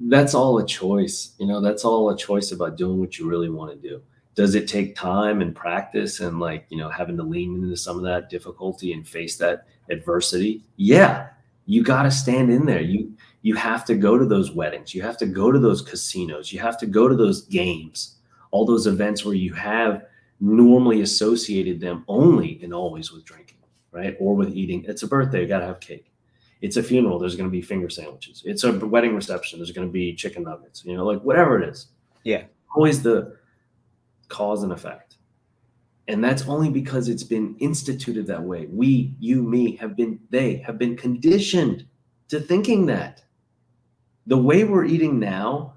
[0.00, 1.34] that's all a choice.
[1.38, 4.02] You know, that's all a choice about doing what you really want to do.
[4.34, 7.96] Does it take time and practice and like, you know, having to lean into some
[7.96, 10.64] of that difficulty and face that adversity?
[10.76, 11.28] Yeah.
[11.66, 12.82] You got to stand in there.
[12.82, 13.12] You
[13.42, 14.94] you have to go to those weddings.
[14.94, 16.52] You have to go to those casinos.
[16.52, 18.16] You have to go to those games.
[18.50, 20.02] All those events where you have
[20.44, 23.56] normally associated them only and always with drinking,
[23.92, 24.14] right?
[24.20, 24.84] Or with eating.
[24.86, 26.12] It's a birthday, you got to have cake.
[26.60, 28.42] It's a funeral, there's going to be finger sandwiches.
[28.44, 31.68] It's a wedding reception, there's going to be chicken nuggets, you know, like whatever it
[31.68, 31.86] is.
[32.24, 32.44] Yeah.
[32.76, 33.36] Always the
[34.28, 35.16] cause and effect.
[36.08, 38.66] And that's only because it's been instituted that way.
[38.66, 41.86] We, you, me have been, they have been conditioned
[42.28, 43.22] to thinking that.
[44.26, 45.73] The way we're eating now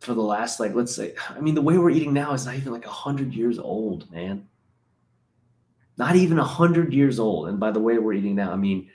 [0.00, 2.56] for the last like let's say i mean the way we're eating now is not
[2.56, 4.46] even like 100 years old man.
[5.98, 7.48] Not even 100 years old.
[7.48, 8.88] And by the way we're eating now i mean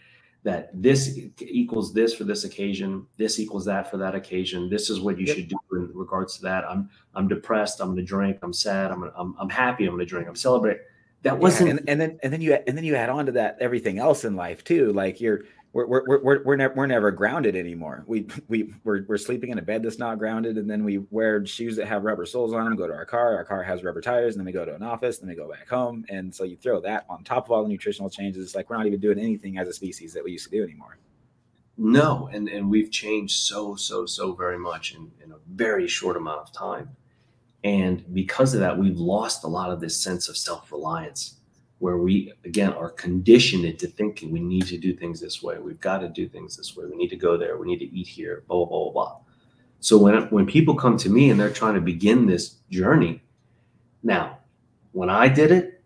[0.44, 4.70] that this equals this for this occasion this equals that for that occasion.
[4.70, 5.36] This is what you yep.
[5.36, 6.64] should do in regards to that.
[6.66, 7.80] I'm i'm depressed.
[7.82, 8.40] I'm going to drink.
[8.42, 8.92] I'm sad.
[8.92, 9.86] I'm I'm, I'm happy.
[9.86, 10.28] I'm going to drink.
[10.28, 10.80] I'm celebrate.
[11.24, 13.32] That wasn't yeah, and, and then and then you and then you add on to
[13.32, 14.94] that everything else in life too.
[14.94, 15.42] Like you're
[15.76, 18.06] we're we're we're we're, never we're never grounded anymore.
[18.08, 21.46] We we we're, we're sleeping in a bed that's not grounded, and then we wear
[21.46, 22.78] shoes that have rubber soles on them.
[22.78, 24.82] Go to our car, our car has rubber tires, and then we go to an
[24.82, 27.52] office, and then we go back home, and so you throw that on top of
[27.52, 28.46] all the nutritional changes.
[28.46, 30.64] It's like we're not even doing anything as a species that we used to do
[30.64, 30.98] anymore.
[31.78, 36.16] No, and and we've changed so so so very much in, in a very short
[36.16, 36.96] amount of time,
[37.66, 41.36] and because of that, we've lost a lot of this sense of self reliance
[41.86, 45.60] where we again are conditioned into thinking we need to do things this way.
[45.60, 46.86] We've got to do things this way.
[46.88, 47.60] We need to go there.
[47.60, 49.18] We need to eat here blah blah blah blah.
[49.82, 53.22] So when when people come to me and they're trying to begin this journey
[54.02, 54.40] now
[54.94, 55.84] when i did it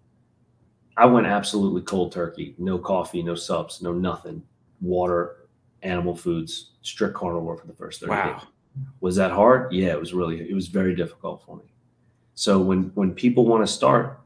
[0.96, 2.56] i went absolutely cold turkey.
[2.58, 4.42] No coffee no subs no nothing.
[4.80, 5.50] Water
[5.84, 8.34] animal foods strict carnivore for the first 30 wow.
[8.34, 8.48] days
[9.02, 9.74] was that hard?
[9.74, 11.66] Yeah it was really it was very difficult for me.
[12.36, 14.22] So when when people want to start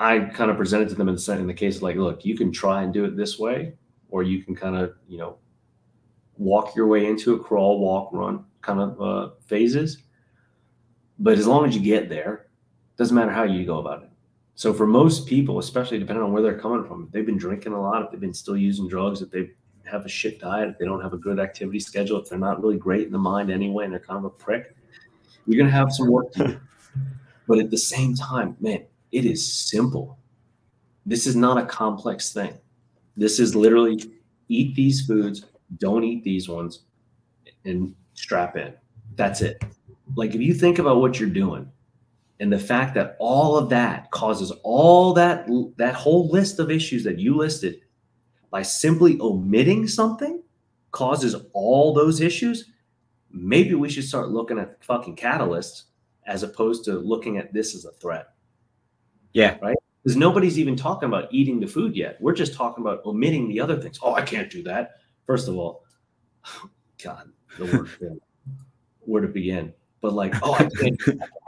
[0.00, 2.50] I kind of presented to them and said in the case like, look, you can
[2.50, 3.74] try and do it this way,
[4.08, 5.36] or you can kind of, you know,
[6.38, 9.98] walk your way into it, crawl, walk, run kind of uh, phases.
[11.18, 12.46] But as long as you get there,
[12.96, 14.08] doesn't matter how you go about it.
[14.54, 17.74] So for most people, especially depending on where they're coming from, if they've been drinking
[17.74, 19.50] a lot, if they've been still using drugs, if they
[19.84, 22.62] have a shit diet, if they don't have a good activity schedule, if they're not
[22.62, 24.74] really great in the mind anyway, and they're kind of a prick,
[25.46, 26.60] you're gonna have some work to do.
[27.46, 30.18] But at the same time, man, it is simple.
[31.06, 32.54] This is not a complex thing.
[33.16, 34.02] This is literally
[34.48, 35.44] eat these foods,
[35.78, 36.84] don't eat these ones,
[37.64, 38.72] and strap in.
[39.16, 39.62] That's it.
[40.16, 41.70] Like if you think about what you're doing
[42.40, 45.46] and the fact that all of that causes all that
[45.76, 47.80] that whole list of issues that you listed
[48.50, 50.42] by simply omitting something
[50.90, 52.70] causes all those issues,
[53.30, 55.84] maybe we should start looking at fucking catalysts
[56.26, 58.29] as opposed to looking at this as a threat.
[59.32, 59.56] Yeah.
[59.60, 59.76] Right.
[60.02, 62.16] Because nobody's even talking about eating the food yet.
[62.20, 63.98] We're just talking about omitting the other things.
[64.02, 64.92] Oh, I can't do that.
[65.26, 65.84] First of all,
[67.02, 67.90] God, the word
[69.00, 69.74] where to begin.
[70.00, 70.98] But like, oh, I can't,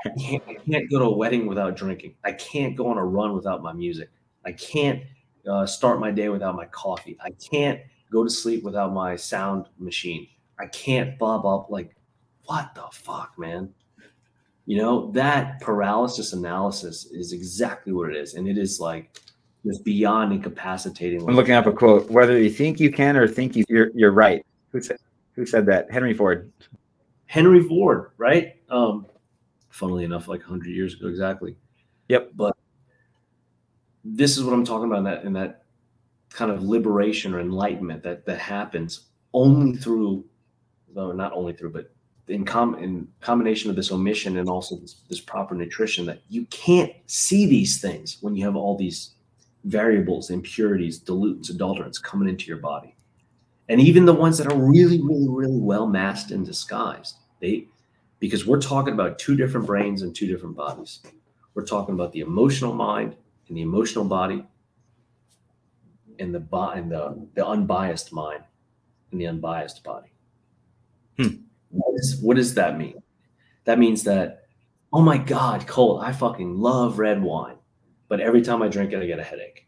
[0.05, 2.17] I can't, I can't go to a wedding without drinking.
[2.23, 4.11] I can't go on a run without my music.
[4.45, 5.03] I can't
[5.49, 7.17] uh, start my day without my coffee.
[7.25, 10.29] I can't go to sleep without my sound machine.
[10.59, 11.71] I can't bob up.
[11.71, 11.97] Like,
[12.45, 13.73] what the fuck, man?
[14.67, 18.35] You know, that paralysis analysis is exactly what it is.
[18.35, 19.19] And it is like
[19.65, 21.29] just beyond incapacitating.
[21.29, 24.13] I'm looking up a quote whether you think you can or think you, you're, you're
[24.13, 24.45] right.
[24.71, 24.99] Who said,
[25.35, 25.91] who said that?
[25.91, 26.51] Henry Ford.
[27.27, 28.57] Henry Ford, right?
[28.69, 29.07] Um,
[29.71, 31.57] funnily enough, like 100 years ago, exactly.
[32.09, 32.33] Yep.
[32.35, 32.57] But
[34.05, 35.65] this is what I'm talking about in that, in that
[36.31, 40.25] kind of liberation or enlightenment that, that happens only through,
[40.95, 41.92] though not only through, but
[42.29, 46.45] in, com- in combination of this omission and also this, this proper nutrition that you
[46.47, 49.11] can't see these things when you have all these
[49.65, 52.95] variables, impurities, dilutes, adulterants coming into your body.
[53.69, 57.67] And even the ones that are really, really, really well masked and disguised, they
[58.19, 61.01] because we're talking about two different brains and two different bodies.
[61.55, 63.17] We're talking about the emotional mind
[63.49, 64.47] and the emotional body
[66.19, 68.45] and the and the, the unbiased mind
[69.11, 70.13] and the unbiased body.
[71.19, 71.43] Hmm.
[71.73, 73.03] What, is, what does that mean?
[73.65, 74.45] That means that,
[74.93, 77.57] oh my God, Colt, I fucking love red wine,
[78.09, 79.67] but every time I drink it, I get a headache.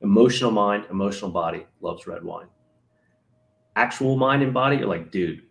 [0.00, 2.46] Emotional mind, emotional body loves red wine.
[3.76, 5.42] Actual mind and body are like, dude,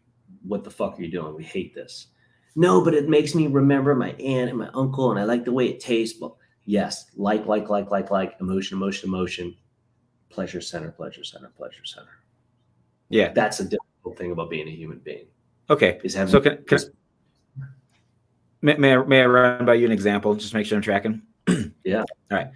[0.44, 1.36] what the fuck are you doing?
[1.36, 2.08] We hate this.
[2.56, 5.52] No, but it makes me remember my aunt and my uncle, and I like the
[5.52, 6.20] way it tastes.
[6.20, 9.56] Well, yes, like, like, like, like, like, emotion, emotion, emotion,
[10.30, 12.20] pleasure center, pleasure center, pleasure center.
[13.10, 13.34] Yeah.
[13.34, 13.66] That's a
[14.14, 15.26] thing about being a human being.
[15.70, 16.00] Okay.
[16.04, 16.80] Is having So can, can
[18.62, 20.36] may, may, I, may I run by you an example?
[20.36, 21.22] Just make sure I'm tracking.
[21.84, 22.04] Yeah.
[22.30, 22.50] All right.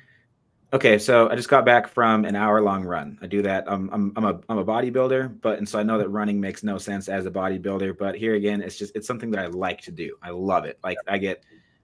[0.73, 3.19] Okay, so I just got back from an hour long run.
[3.21, 3.63] I do that.
[3.67, 6.63] I'm I'm I'm a I'm a bodybuilder, but and so I know that running makes
[6.63, 7.95] no sense as a bodybuilder.
[7.97, 10.17] But here again, it's just it's something that I like to do.
[10.21, 10.79] I love it.
[10.83, 11.43] Like I get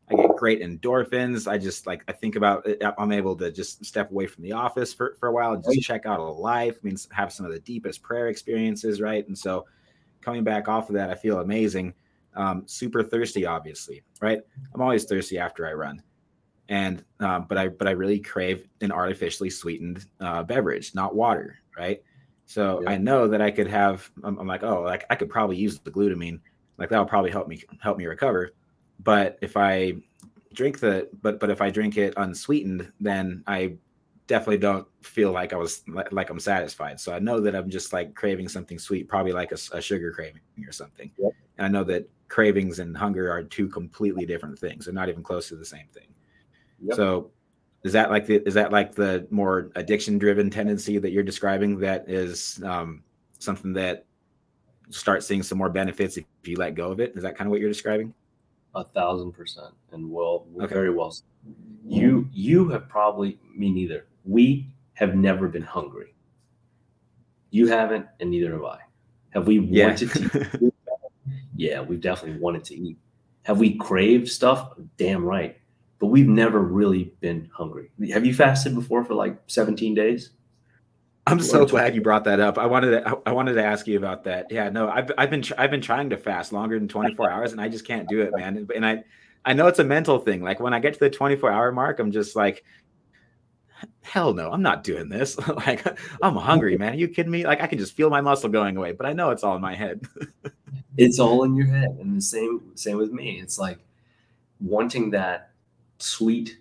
[0.09, 1.49] I get great endorphins.
[1.49, 2.81] I just like I think about it.
[2.97, 5.81] I'm able to just step away from the office for, for a while and just
[5.81, 6.77] check out a life.
[6.81, 9.27] I mean, have some of the deepest prayer experiences, right?
[9.27, 9.65] And so
[10.21, 11.93] coming back off of that, I feel amazing.
[12.35, 14.39] Um, super thirsty, obviously, right?
[14.73, 16.01] I'm always thirsty after I run
[16.69, 21.57] and um, but I but I really crave an artificially sweetened uh, beverage, not water,
[21.77, 22.01] right?
[22.45, 22.91] So Yeah.
[22.91, 24.09] I know that I could have.
[24.23, 26.39] I'm, I'm like, oh, like I could probably use the glutamine,
[26.77, 28.51] like that'll probably help me help me recover.
[28.99, 29.95] But if I
[30.53, 33.75] drink the but but if I drink it unsweetened, then I
[34.27, 35.81] definitely don't feel like I was
[36.11, 36.99] like, I'm satisfied.
[36.99, 40.41] So I know that I'm just like craving something sweet, probably like a sugar craving
[40.67, 41.11] or something.
[41.17, 41.31] Yep.
[41.57, 44.85] And I know that cravings and hunger are two completely different things.
[44.85, 46.13] They're not even close to the same thing.
[46.83, 46.95] Yep.
[46.95, 47.31] So
[47.83, 51.79] is that like the is that like the more addiction driven tendency that you're describing
[51.79, 53.03] that is um,
[53.39, 54.05] something that
[54.91, 57.13] start seeing some more benefits if you let go of it?
[57.15, 58.13] Is that kind of what you're describing?
[58.75, 60.73] A thousand percent, and well, Okay.
[60.73, 61.15] very well.
[61.87, 64.05] You you have probably me neither.
[64.25, 66.13] We have never been hungry.
[67.49, 68.79] You haven't, and neither have I.
[69.31, 70.49] Have we wanted to?
[70.61, 70.73] Eat?
[71.55, 72.97] yeah, we've definitely wanted to eat.
[73.43, 74.73] Have we craved stuff?
[74.97, 75.57] Damn right.
[75.97, 77.91] But we've never really been hungry.
[78.13, 80.29] Have you fasted before for like 17 days?
[81.27, 82.57] I'm so glad you brought that up.
[82.57, 84.47] I wanted to, I, wanted to ask you about that.
[84.51, 87.61] Yeah, no, I've I've been I've been trying to fast longer than 24 hours, and
[87.61, 88.57] I just can't do it, man.
[88.57, 89.03] And, and I
[89.45, 90.41] I know it's a mental thing.
[90.41, 92.63] Like when I get to the 24 hour mark, I'm just like,
[94.01, 95.37] hell no, I'm not doing this.
[95.47, 95.85] like
[96.21, 96.93] I'm hungry, man.
[96.93, 97.45] Are you kidding me?
[97.45, 99.61] Like I can just feel my muscle going away, but I know it's all in
[99.61, 100.07] my head.
[100.97, 101.97] It's all in your head.
[102.01, 103.39] And the same same with me.
[103.39, 103.79] It's like
[104.59, 105.51] wanting that
[105.97, 106.57] sweet,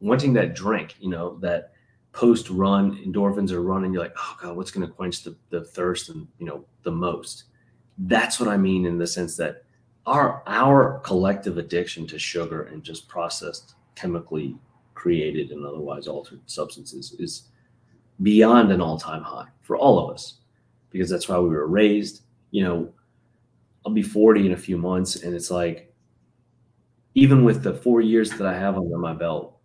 [0.00, 1.74] wanting that drink, you know, that
[2.12, 3.92] post run endorphins are running.
[3.92, 6.90] You're like, oh God, what's going to quench the, the thirst and, you know, the
[6.90, 7.44] most?
[7.98, 9.64] That's what I mean in the sense that
[10.08, 14.56] our our collective addiction to sugar and just processed chemically
[14.94, 17.44] created and otherwise altered substances is
[18.22, 20.38] beyond an all-time high for all of us
[20.90, 22.90] because that's why we were raised you know
[23.84, 25.94] i'll be 40 in a few months and it's like
[27.14, 29.57] even with the four years that i have under my belt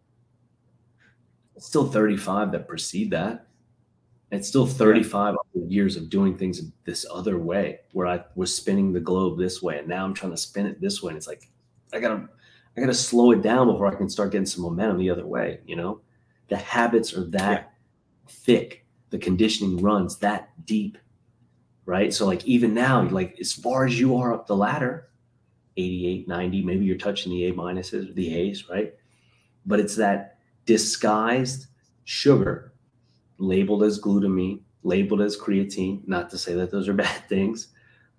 [1.55, 3.47] it's still 35 that precede that.
[4.31, 8.91] It's still 35 other years of doing things this other way where i was spinning
[8.91, 11.27] the globe this way and now i'm trying to spin it this way and it's
[11.27, 11.49] like
[11.93, 12.27] i gotta
[12.75, 15.59] i gotta slow it down before i can start getting some momentum the other way
[15.67, 16.01] you know?
[16.49, 17.73] The habits are that
[18.27, 18.85] thick.
[19.11, 20.97] The conditioning runs that deep
[21.85, 22.13] right?
[22.13, 25.09] So like even now like as far as you are up the ladder
[25.77, 28.93] 88 90 maybe you're touching the a minuses the a's right?
[29.65, 30.32] But it's that
[30.65, 31.67] disguised
[32.05, 32.73] sugar
[33.37, 37.69] labeled as glutamine labeled as creatine not to say that those are bad things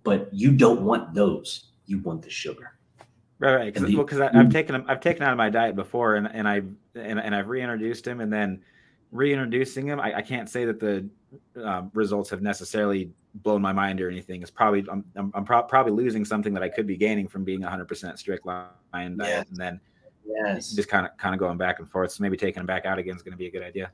[0.03, 2.71] but you don't want those you want the sugar
[3.41, 3.77] Right, right.
[3.77, 6.63] And the- Because I've taken I've taken out of my diet before, and and I
[6.95, 8.63] and, and I've reintroduced him, and then
[9.11, 11.05] reintroducing him, I, I can't say that the
[11.63, 13.11] um, results have necessarily
[13.43, 14.41] blown my mind or anything.
[14.41, 17.43] It's probably I'm I'm, I'm pro- probably losing something that I could be gaining from
[17.43, 19.41] being 100% strict lion diet, Yeah.
[19.49, 19.81] and then
[20.27, 22.13] yes just kind of kind of going back and forth.
[22.13, 23.91] So maybe taking him back out again is going to be a good idea.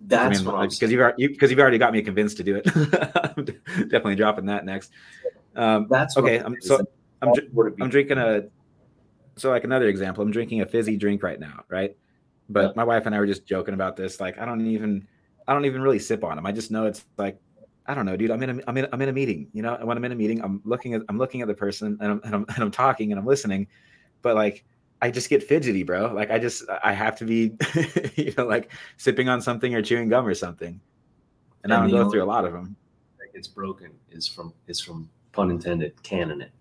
[0.00, 2.56] that's I mean, what because you've already because you've already got me convinced to do
[2.56, 2.66] it.
[3.36, 3.44] I'm
[3.88, 4.90] definitely dropping that next.
[5.54, 6.80] Um, that's okay, I'm so
[7.22, 8.44] I'm all dr- for to be- I'm drinking a
[9.36, 11.96] so like another example, I'm drinking a fizzy drink right now, right?
[12.48, 12.72] But Yeah.
[12.76, 14.20] my wife and I were just joking about this.
[14.20, 15.06] Like, I don't even
[15.46, 16.46] I don't even really sip on them.
[16.46, 17.38] I just know it's like
[17.86, 18.30] I don't know, dude.
[18.30, 19.74] I'm in a I'm in I'm in a meeting, you know.
[19.74, 22.12] And when I'm in a meeting, I'm looking at I'm looking at the person and
[22.12, 23.68] I'm and I'm, and I'm talking and I'm listening,
[24.22, 24.64] but like
[25.02, 26.12] I just get fidgety, bro.
[26.12, 27.52] Like I just I have to be,
[28.16, 30.80] you know, like sipping on something or chewing gum or something.
[31.64, 32.76] And, I don't go through a lot of them.
[33.18, 36.52] that gets broken is from is from pun intended canning it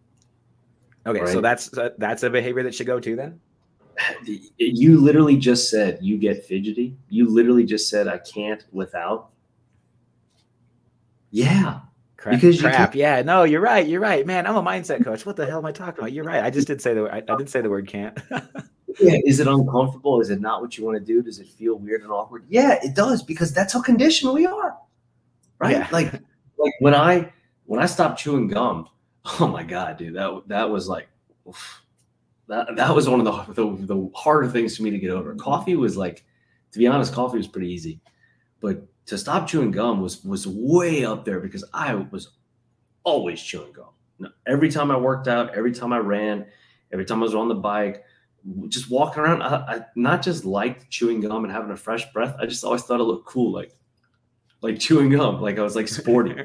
[1.07, 3.39] Okay, so that's uh, that's a behavior that should go too then.
[4.57, 6.95] you literally just said you get fidgety.
[7.09, 9.29] You literally just said I can't without.
[11.31, 11.81] Yeah.
[12.18, 12.95] Crap, because crap.
[12.95, 13.86] Yeah, no, you're right.
[13.86, 14.47] You're right, man.
[14.47, 15.26] I'm a mindset coach.
[15.26, 16.13] What the hell am I talking about?
[16.13, 16.43] You're right.
[16.43, 18.18] I just did say the I, I did say the word can't.
[18.99, 19.18] yeah.
[19.26, 20.22] Is it uncomfortable?
[20.22, 21.22] Is it not what you want to do?
[21.22, 22.45] Does it feel weird and awkward?
[22.49, 24.78] Yeah, it does because that's how conditioned we are.
[25.59, 25.78] Right.
[25.78, 25.88] Yeah.
[25.91, 26.13] Like,
[26.57, 27.32] like when I
[27.66, 28.88] when I stopped chewing gum,
[29.39, 31.07] oh my god, dude, that that was like.
[31.47, 31.82] Oof
[32.47, 35.36] that that was one of the, the, the harder things for me to get over.
[35.36, 36.24] Coffee was like,
[36.72, 37.99] to be honest, coffee was pretty easy,
[38.59, 42.30] but to stop chewing gum was was way up there because I was
[43.03, 44.32] always chewing gum.
[44.47, 46.45] Every time I worked out, every time I ran,
[46.91, 48.03] every time I was on the bike,
[48.68, 52.36] just walking around, I, I not just liked chewing gum and having a fresh breath.
[52.39, 53.72] I just always thought it looked cool, like
[54.62, 56.36] like chewing gum, like I was like sporty.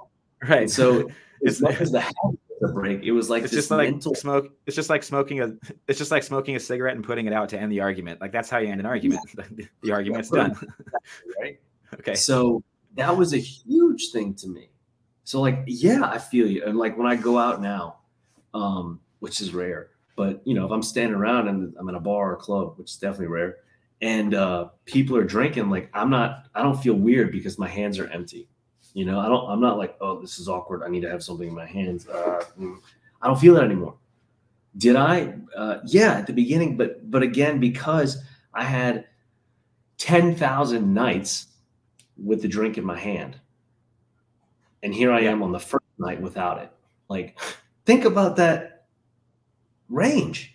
[0.42, 0.62] right.
[0.62, 1.08] And so
[1.46, 3.02] as much as the habit the break.
[3.02, 4.52] It was like it's just like smoke.
[4.66, 5.52] It's just like smoking a.
[5.88, 8.20] It's just like smoking a cigarette and putting it out to end the argument.
[8.20, 9.22] Like that's how you end an argument.
[9.82, 10.54] the argument's done.
[11.40, 11.58] right.
[11.94, 12.14] Okay.
[12.14, 12.62] So
[12.96, 14.70] that was a huge thing to me.
[15.24, 16.64] So like, yeah, I feel you.
[16.64, 17.98] And like when I go out now,
[18.52, 22.00] um, which is rare, but you know, if I'm standing around and I'm in a
[22.00, 23.56] bar or a club, which is definitely rare,
[24.02, 26.46] and uh, people are drinking, like I'm not.
[26.54, 28.48] I don't feel weird because my hands are empty.
[28.94, 29.48] You know, I don't.
[29.48, 30.82] I'm not like, oh, this is awkward.
[30.82, 32.08] I need to have something in my hands.
[32.08, 32.78] Uh, mm,
[33.22, 33.94] I don't feel that anymore.
[34.76, 35.34] Did I?
[35.54, 38.22] Uh, yeah, at the beginning, but but again, because
[38.52, 39.06] I had
[39.96, 41.46] ten thousand nights
[42.22, 43.38] with the drink in my hand,
[44.82, 46.72] and here I am on the first night without it.
[47.08, 47.38] Like,
[47.84, 48.86] think about that
[49.88, 50.54] range.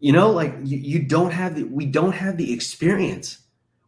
[0.00, 3.38] You know, like you, you don't have the we don't have the experience.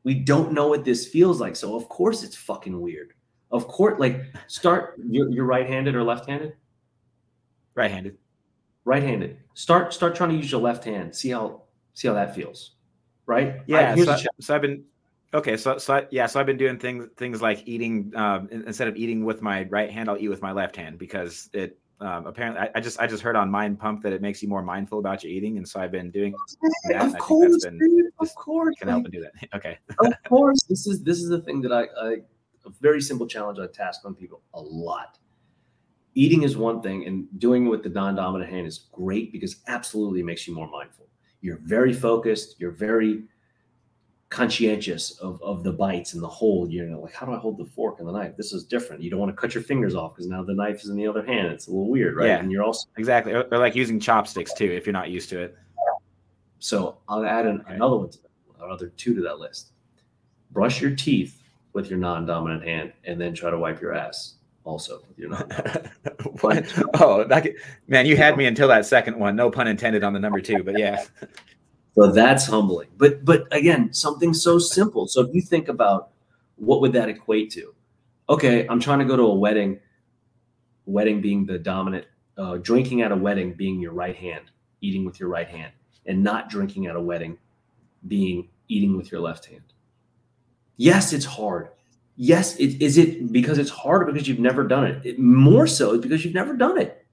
[0.05, 1.57] We don't know what this feels like.
[1.57, 3.13] So of course it's fucking weird.
[3.51, 4.95] Of course, like start.
[5.09, 6.55] You're, you're right-handed or left-handed?
[7.75, 8.17] Right-handed.
[8.85, 9.39] Right-handed.
[9.55, 11.15] Start start trying to use your left hand.
[11.15, 11.63] See how
[11.95, 12.73] see how that feels.
[13.27, 13.57] Right.
[13.67, 13.95] Yeah.
[13.95, 14.85] Right, so, so I've been
[15.37, 15.57] okay.
[15.57, 16.27] So so I, yeah.
[16.27, 19.91] So I've been doing things things like eating um, instead of eating with my right
[19.91, 23.07] hand, I'll eat with my left hand because it um, apparently I, I, just I
[23.07, 25.67] just heard on Mind Pump that it makes you more mindful about your eating, and
[25.67, 26.35] so I've been doing
[26.89, 27.07] that.
[27.07, 29.33] Of course, been, of course, can help and do that.
[29.55, 29.79] Okay.
[30.05, 32.17] of course, this is this is the thing that I, I
[32.67, 35.19] a very simple challenge I task on people a lot.
[36.15, 40.23] Eating is one thing, and doing it with the non-dominant hand is great because absolutely
[40.23, 41.07] makes you more mindful.
[41.41, 42.57] You're very focused.
[42.59, 43.25] You're very
[44.37, 46.71] conscientious of, of the bites and the hold.
[46.71, 48.37] You're like, how do I hold the fork and the knife?
[48.37, 49.03] This is different.
[49.03, 51.07] You don't want to cut your fingers off because now the knife is in the
[51.07, 51.49] other hand.
[51.49, 52.27] It's a little weird, right?
[52.27, 55.31] Yeah, and you're also exactly or, or like using chopsticks too if you're not used
[55.31, 55.57] to it.
[56.59, 59.73] So I'll add an, another one, to that, another two to that list.
[60.51, 64.35] Brush your teeth with your non-dominant hand, and then try to wipe your ass
[64.65, 65.49] also with your non.
[66.41, 66.73] what?
[67.01, 67.47] Oh, that,
[67.89, 69.35] man, you had me until that second one.
[69.35, 71.05] No pun intended on the number two, but yeah.
[71.99, 72.89] So that's humbling.
[72.97, 75.07] But but again, something so simple.
[75.09, 76.11] So if you think about
[76.57, 77.75] what would that equate to?
[78.29, 79.81] Okay, I'm trying to go to a wedding.
[80.85, 82.07] Wedding being the dominant,
[82.39, 84.45] uh, drinking at a wedding being your right hand,
[84.81, 85.73] eating with your right hand,
[86.05, 87.39] and not drinking at a wedding
[88.07, 89.63] being eating with your left hand.
[90.77, 91.71] Yes, it's hard.
[92.17, 95.05] Yes, it, is it because it's hard because you've never done it?
[95.05, 97.05] it more so because you've never done it,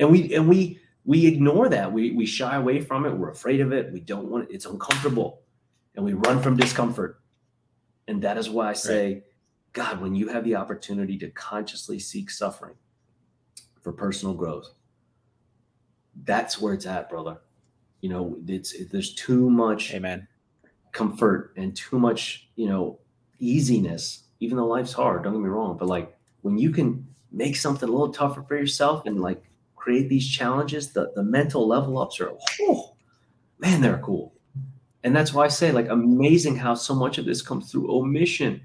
[0.00, 1.92] and we and we we ignore that.
[1.92, 3.12] We we shy away from it.
[3.12, 3.92] We're afraid of it.
[3.92, 4.54] We don't want it.
[4.54, 5.42] It's uncomfortable,
[5.96, 7.20] and we run from discomfort.
[8.06, 9.22] And that is why I say, right.
[9.72, 12.74] God, when you have the opportunity to consciously seek suffering
[13.80, 14.68] for personal growth,
[16.24, 17.38] that's where it's at, brother.
[18.00, 19.94] You know, it's it, there's too much.
[19.94, 20.28] Amen
[20.94, 22.98] comfort and too much, you know,
[23.38, 27.56] easiness, even though life's hard, don't get me wrong, but like when you can make
[27.56, 29.42] something a little tougher for yourself and like
[29.84, 32.32] create these challenges, the, the mental level ups are,
[32.62, 32.96] oh,
[33.58, 34.32] man, they're cool.
[35.02, 38.62] And that's why I say, like, amazing how so much of this comes through omission.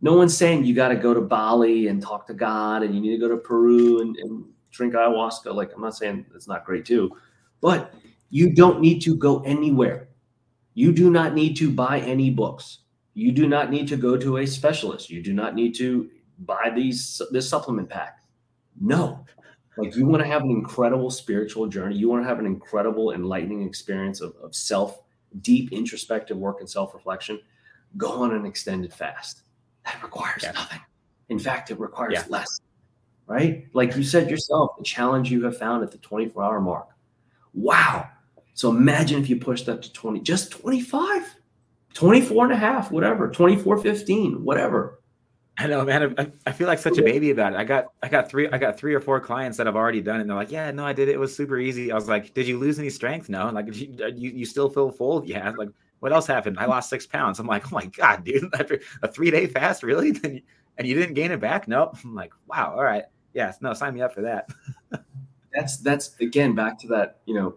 [0.00, 3.00] No one's saying you got to go to Bali and talk to God and you
[3.00, 5.54] need to go to Peru and, and drink ayahuasca.
[5.54, 7.16] Like, I'm not saying it's not great too,
[7.60, 7.94] but
[8.30, 10.08] you don't need to go anywhere.
[10.74, 12.78] You do not need to buy any books.
[13.14, 15.08] You do not need to go to a specialist.
[15.08, 18.18] You do not need to buy these this supplement pack.
[18.80, 19.24] No.
[19.78, 21.96] Like you want to have an incredible spiritual journey.
[21.96, 25.00] You want to have an incredible enlightening experience of, of self,
[25.40, 27.40] deep introspective work and self-reflection.
[27.96, 29.42] Go on an extended fast.
[29.84, 30.52] That requires yeah.
[30.52, 30.80] nothing.
[31.28, 32.24] In fact, it requires yeah.
[32.28, 32.60] less.
[33.26, 33.66] Right?
[33.72, 36.88] Like you said yourself, the challenge you have found at the 24 hour mark.
[37.54, 38.08] Wow
[38.58, 41.36] so imagine if you pushed that to 20, just 25,
[41.94, 44.97] 24 and a half, whatever, 24, 15, whatever.
[45.60, 46.14] I know, man.
[46.16, 47.56] I, I, feel like such a baby about it.
[47.56, 50.16] I got, I got three, I got three or four clients that have already done
[50.16, 50.20] it.
[50.20, 51.12] And they're like, "Yeah, no, I did it.
[51.12, 53.28] It was super easy." I was like, "Did you lose any strength?
[53.28, 53.50] No.
[53.50, 55.24] Like, you, you, you still feel full?
[55.26, 55.50] Yeah.
[55.50, 56.58] Like, what else happened?
[56.58, 57.38] I lost six pounds.
[57.38, 60.10] I'm like, oh my god, dude, after a three day fast, really?
[60.78, 61.66] and you didn't gain it back?
[61.66, 61.96] Nope.
[62.04, 62.74] I'm like, wow.
[62.76, 63.04] All right.
[63.34, 63.58] Yes.
[63.60, 64.48] No, sign me up for that.
[65.52, 67.18] that's that's again back to that.
[67.26, 67.54] You know,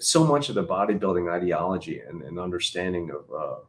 [0.00, 3.60] so much of the bodybuilding ideology and, and understanding of uh,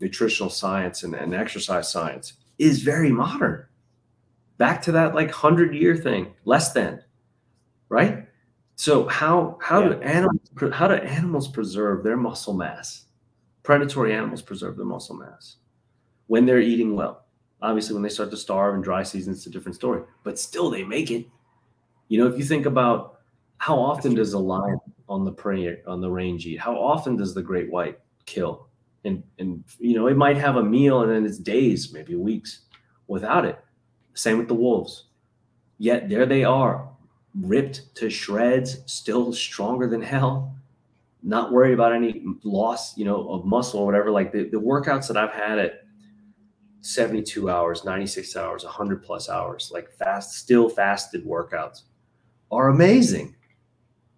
[0.00, 3.66] nutritional science and, and exercise science is very modern.
[4.58, 7.02] Back to that like hundred year thing, less than,
[7.88, 8.26] right?
[8.76, 9.88] So how how yeah.
[9.88, 10.40] do animals
[10.72, 13.06] how do animals preserve their muscle mass?
[13.62, 15.56] Predatory animals preserve their muscle mass
[16.26, 17.26] when they're eating well.
[17.62, 20.02] Obviously, when they start to starve and dry season, it's a different story.
[20.24, 21.26] But still, they make it.
[22.08, 23.20] You know, if you think about
[23.58, 24.78] how often does a lion
[25.10, 26.58] on the prey on the range eat?
[26.58, 28.69] How often does the great white kill?
[29.04, 32.60] And and you know, it might have a meal and then it's days, maybe weeks
[33.06, 33.58] without it.
[34.14, 35.04] Same with the wolves.
[35.78, 36.88] Yet there they are,
[37.34, 40.54] ripped to shreds, still stronger than hell,
[41.22, 44.10] not worried about any loss, you know, of muscle or whatever.
[44.10, 45.84] Like the, the workouts that I've had at
[46.82, 51.82] 72 hours, 96 hours, 100 plus hours, like fast, still fasted workouts
[52.50, 53.36] are amazing.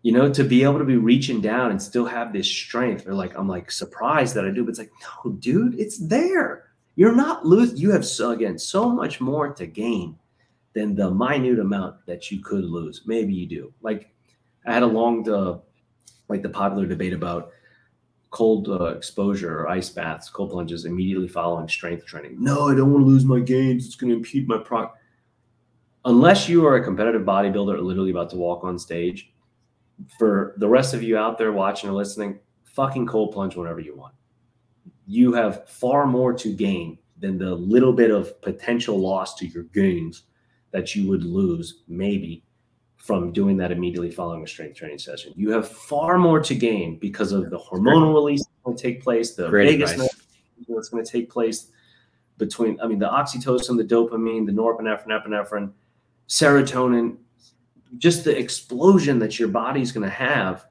[0.02, 3.14] You know, to be able to be reaching down and still have this strength, or
[3.14, 4.92] like I'm like surprised that I do, but it's like,
[5.24, 6.70] no, dude, it's there.
[6.96, 7.80] You're not lose.
[7.80, 10.18] You have so again so much more to gain
[10.74, 13.02] than the minute amount that you could lose.
[13.06, 13.72] Maybe you do.
[13.80, 14.12] Like
[14.66, 15.58] I had a long, uh,
[16.28, 17.50] like the popular debate about
[18.30, 22.36] cold uh, exposure or ice baths, cold plunges immediately following strength training.
[22.38, 23.86] No, I don't want to lose my gains.
[23.86, 24.90] It's going to impede my pro.
[26.04, 29.32] Unless you are a competitive bodybuilder, literally about to walk on stage,
[30.18, 33.96] for the rest of you out there watching or listening, fucking cold plunge whenever you
[33.96, 34.14] want.
[35.06, 39.64] You have far more to gain than the little bit of potential loss to your
[39.64, 40.24] gains
[40.70, 42.44] that you would lose, maybe
[42.96, 45.32] from doing that immediately following a strength training session.
[45.36, 49.02] You have far more to gain because of the hormonal release that's going to take
[49.02, 49.96] place, the Great vagus
[50.68, 51.72] that's going to take place
[52.38, 55.72] between, I mean, the oxytocin, the dopamine, the norepinephrine, epinephrine,
[56.28, 57.16] serotonin,
[57.98, 60.66] just the explosion that your body's going to have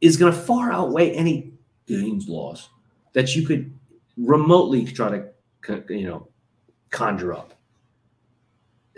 [0.00, 1.52] is going to far outweigh any
[1.86, 2.68] gains loss
[3.12, 3.72] that you could
[4.16, 6.28] remotely try to, you know,
[6.90, 7.54] conjure up.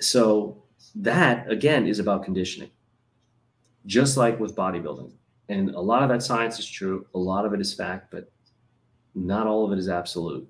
[0.00, 0.62] So
[0.96, 2.70] that again is about conditioning,
[3.86, 5.12] just like with bodybuilding.
[5.48, 8.30] And a lot of that science is true, a lot of it is fact, but
[9.14, 10.48] not all of it is absolute.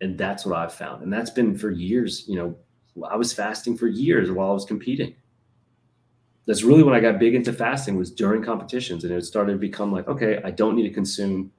[0.00, 1.02] And that's what I've found.
[1.02, 2.24] And that's been for years.
[2.26, 2.56] You know,
[3.08, 5.14] I was fasting for years while I was competing.
[6.46, 9.04] That's really when I got big into fasting was during competitions.
[9.04, 11.52] And it started to become like, okay, I don't need to consume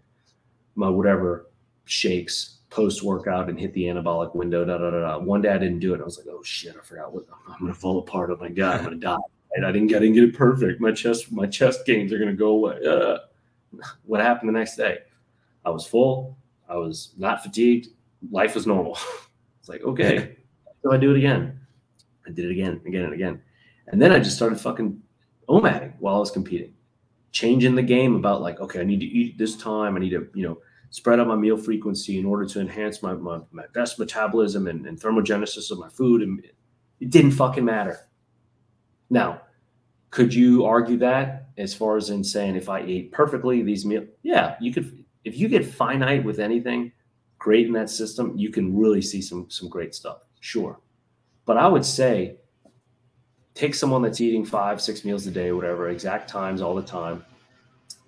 [0.75, 1.47] my whatever
[1.85, 4.65] shakes post workout and hit the anabolic window.
[4.65, 5.17] Da, da, da, da.
[5.19, 6.01] One day I didn't do it.
[6.01, 8.31] I was like, oh shit, I forgot what I'm gonna fall apart.
[8.31, 9.17] Oh my god, I'm gonna die.
[9.55, 10.81] And I didn't, I didn't get it perfect.
[10.81, 12.79] My chest, my chest gains are gonna go away.
[12.85, 13.19] Uh,
[14.05, 14.99] what happened the next day?
[15.63, 16.37] I was full.
[16.67, 17.89] I was not fatigued.
[18.31, 18.97] Life was normal.
[19.59, 20.37] it's like okay,
[20.81, 21.59] so I do it again.
[22.25, 23.41] I did it again, again and again,
[23.87, 25.01] and then I just started fucking
[25.49, 26.73] OMADing while I was competing,
[27.31, 29.95] changing the game about like, okay, I need to eat this time.
[29.95, 30.57] I need to, you know
[30.93, 34.85] spread out my meal frequency in order to enhance my, my, my best metabolism and,
[34.85, 36.21] and thermogenesis of my food.
[36.21, 36.39] And
[36.99, 37.97] it didn't fucking matter.
[39.09, 39.41] Now,
[40.11, 44.05] could you argue that as far as in saying if I ate perfectly these meals?
[44.21, 45.03] Yeah, you could.
[45.25, 46.91] If you get finite with anything
[47.39, 50.19] great in that system, you can really see some some great stuff.
[50.41, 50.79] Sure,
[51.45, 52.37] but I would say
[53.55, 57.23] take someone that's eating five, six meals a day, whatever, exact times all the time,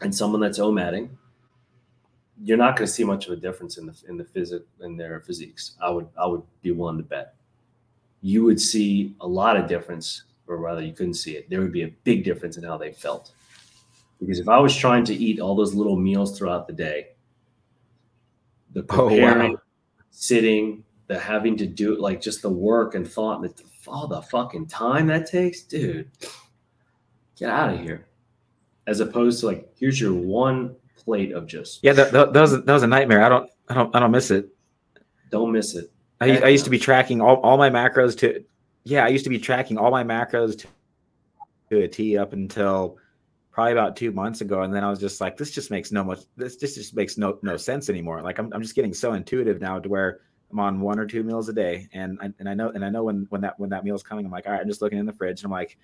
[0.02, 1.10] and someone that's OMADing
[2.44, 4.98] you're not going to see much of a difference in the in the physic in
[4.98, 5.76] their physiques.
[5.82, 7.36] I would I would be willing to bet.
[8.22, 11.50] You would see a lot of difference, or rather, you couldn't see it.
[11.50, 13.32] There would be a big difference in how they felt.
[14.20, 17.10] Because if I was trying to eat all those little meals throughout the day,
[18.74, 19.62] the preparing, oh, wow.
[20.10, 23.54] sitting, the having to do it, like just the work and thought, and
[23.88, 26.10] all the fucking time that takes, dude,
[27.38, 28.08] get out of here.
[28.88, 31.94] As opposed to like, here's your one plate of just yeah.
[31.94, 33.24] That, that, that was that was a nightmare.
[33.24, 34.50] I don't I don't I don't miss it.
[35.32, 35.92] Don't miss it.
[36.22, 38.44] I, I used to be tracking all, all my macros to
[38.84, 39.04] yeah.
[39.04, 40.68] I used to be tracking all my macros to,
[41.72, 42.98] to a T up until
[43.52, 46.04] probably about two months ago, and then I was just like, this just makes no
[46.04, 46.20] much.
[46.36, 48.22] This just just makes no no sense anymore.
[48.22, 50.20] Like I'm I'm just getting so intuitive now to where
[50.52, 52.90] I'm on one or two meals a day, and I, and I know and I
[52.90, 54.82] know when when that when that meal is coming, I'm like, all right, I'm just
[54.82, 55.78] looking in the fridge, and I'm like,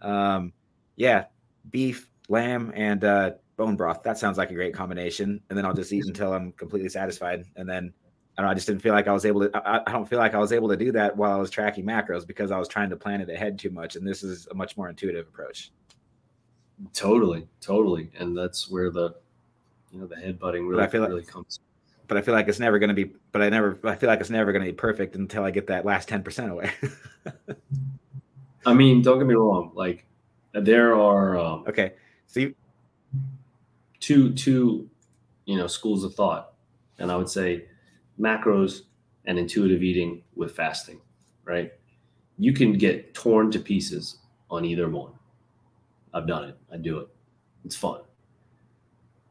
[0.00, 0.52] um,
[0.96, 1.24] yeah,
[1.70, 4.02] beef, lamb, and uh, bone broth.
[4.02, 5.40] That sounds like a great combination.
[5.48, 7.44] And then I'll just eat until I'm completely satisfied.
[7.56, 7.92] And then
[8.38, 9.68] I, don't, I just didn't feel like I was able to.
[9.68, 11.84] I, I, don't feel like I was able to do that while I was tracking
[11.84, 13.96] macros because I was trying to plan it ahead too much.
[13.96, 15.72] And this is a much more intuitive approach.
[16.92, 19.14] Totally, totally, and that's where the
[19.90, 21.60] you know the headbutting really, I feel really like, comes.
[22.08, 23.12] But I feel like it's never going to be.
[23.32, 23.78] But I never.
[23.84, 26.22] I feel like it's never going to be perfect until I get that last ten
[26.22, 26.70] percent away.
[28.66, 29.72] I mean, don't get me wrong.
[29.74, 30.06] Like
[30.52, 31.94] there are um, okay.
[32.26, 32.54] So you
[34.00, 34.88] two two
[35.44, 36.52] you know schools of thought,
[36.98, 37.66] and I would say
[38.20, 38.82] macros
[39.24, 41.00] and intuitive eating with fasting.
[41.44, 41.72] Right,
[42.38, 44.18] you can get torn to pieces
[44.50, 45.12] on either one.
[46.12, 46.58] I've done it.
[46.72, 47.08] I do it.
[47.64, 48.00] It's fun.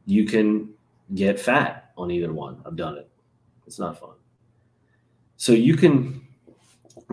[0.06, 0.70] You can
[1.14, 2.62] get fat on either one.
[2.66, 3.10] I've done it.
[3.68, 4.16] It's not fun.
[5.38, 6.26] So you can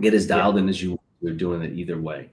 [0.00, 2.30] get as dialed in as you are doing it either way.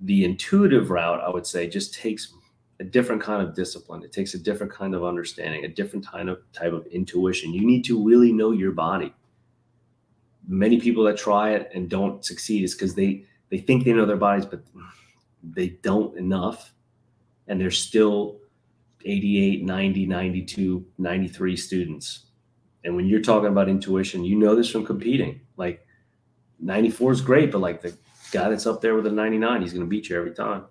[0.00, 2.34] The intuitive route, I would say, just takes
[2.80, 4.02] a different kind of discipline.
[4.02, 7.52] It takes a different kind of understanding, a different kind of type of intuition.
[7.52, 9.14] You need to really know your body.
[10.48, 14.06] Many people that try it and don't succeed is because they they think they know
[14.06, 14.62] their bodies, but
[15.42, 16.74] they don't enough.
[17.46, 18.38] And they're still
[19.04, 22.26] 88, 90, 92, 93 students.
[22.84, 25.40] And when you're talking about intuition, you know this from competing.
[25.56, 25.86] Like
[26.60, 27.96] 94 is great, but like the
[28.32, 30.64] guy that's up there with a 99, he's going to beat you every time.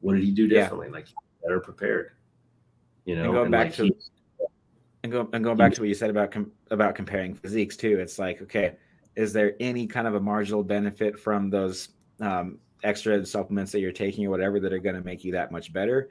[0.00, 0.88] What did he do differently?
[0.88, 0.94] Yeah.
[0.94, 1.06] Like
[1.42, 2.12] better prepared.
[3.04, 3.92] You know, and going and back like to he,
[5.02, 7.98] and, go, and going back to what you said about com- about comparing physiques too.
[7.98, 8.76] It's like, okay,
[9.16, 11.90] is there any kind of a marginal benefit from those
[12.20, 15.50] um, extra supplements that you're taking or whatever that are going to make you that
[15.50, 16.10] much better?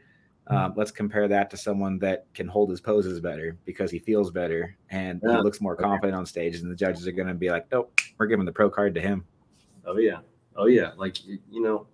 [0.50, 4.32] Um, let's compare that to someone that can hold his poses better because he feels
[4.32, 5.38] better and yeah.
[5.38, 6.56] he looks more confident on stage.
[6.56, 9.02] And the judges are going to be like, nope, we're giving the pro card to
[9.02, 9.26] him.
[9.86, 10.20] Oh, yeah.
[10.56, 10.92] Oh, yeah.
[10.98, 11.86] Like, you know,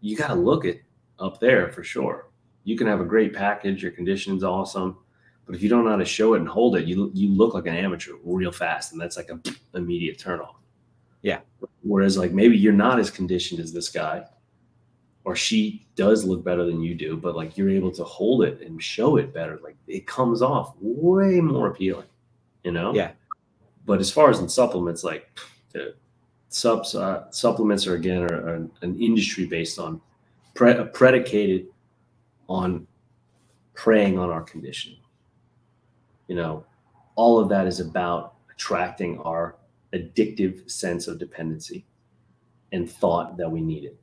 [0.00, 0.82] you got to look it
[1.20, 2.28] up there for sure.
[2.64, 4.98] You can have a great package, your conditioning's awesome,
[5.46, 7.54] but if you don't know how to show it and hold it, you you look
[7.54, 9.40] like an amateur real fast, and that's like a
[9.78, 10.54] immediate turnoff.
[11.22, 11.40] Yeah.
[11.82, 14.24] Whereas like maybe you're not as conditioned as this guy,
[15.24, 18.60] or she does look better than you do, but like you're able to hold it
[18.62, 19.58] and show it better.
[19.62, 22.08] Like it comes off way more appealing,
[22.64, 22.94] you know?
[22.94, 23.12] Yeah.
[23.86, 25.28] But as far as in supplements, like
[25.72, 25.94] the
[26.48, 30.00] subs, uh, supplements are again are, are an industry based on
[30.54, 31.66] pre- predicated
[32.48, 32.86] on
[33.74, 34.96] preying on our condition.
[36.28, 36.64] You know,
[37.14, 39.56] all of that is about attracting our
[39.92, 41.84] addictive sense of dependency
[42.72, 43.99] and thought that we need it.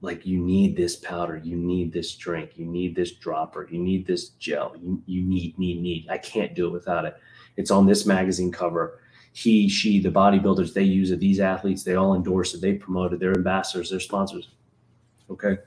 [0.00, 4.06] Like you need this powder, you need this drink, you need this dropper, you need
[4.06, 6.06] this gel, you, you need, need, need.
[6.10, 7.16] I can't do it without it.
[7.56, 9.00] It's on this magazine cover.
[9.32, 11.20] He, she, the bodybuilders, they use it.
[11.20, 12.60] These athletes, they all endorse it.
[12.60, 13.20] They promote it.
[13.20, 14.50] They're ambassadors, they're sponsors.
[15.30, 15.58] Okay.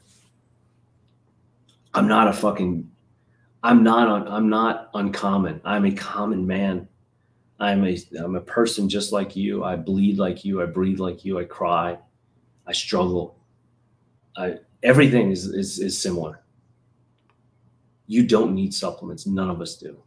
[1.93, 2.89] I'm not a fucking
[3.63, 5.61] I'm not on I'm not uncommon.
[5.65, 6.87] I'm a common man.
[7.59, 9.63] I'm a I'm a person just like you.
[9.63, 10.61] I bleed like you.
[10.61, 11.39] I breathe like you.
[11.39, 11.97] I cry.
[12.65, 13.38] I struggle.
[14.39, 16.41] I everything is is, is similar.
[18.07, 19.27] You don't need supplements.
[19.27, 20.01] None of us do.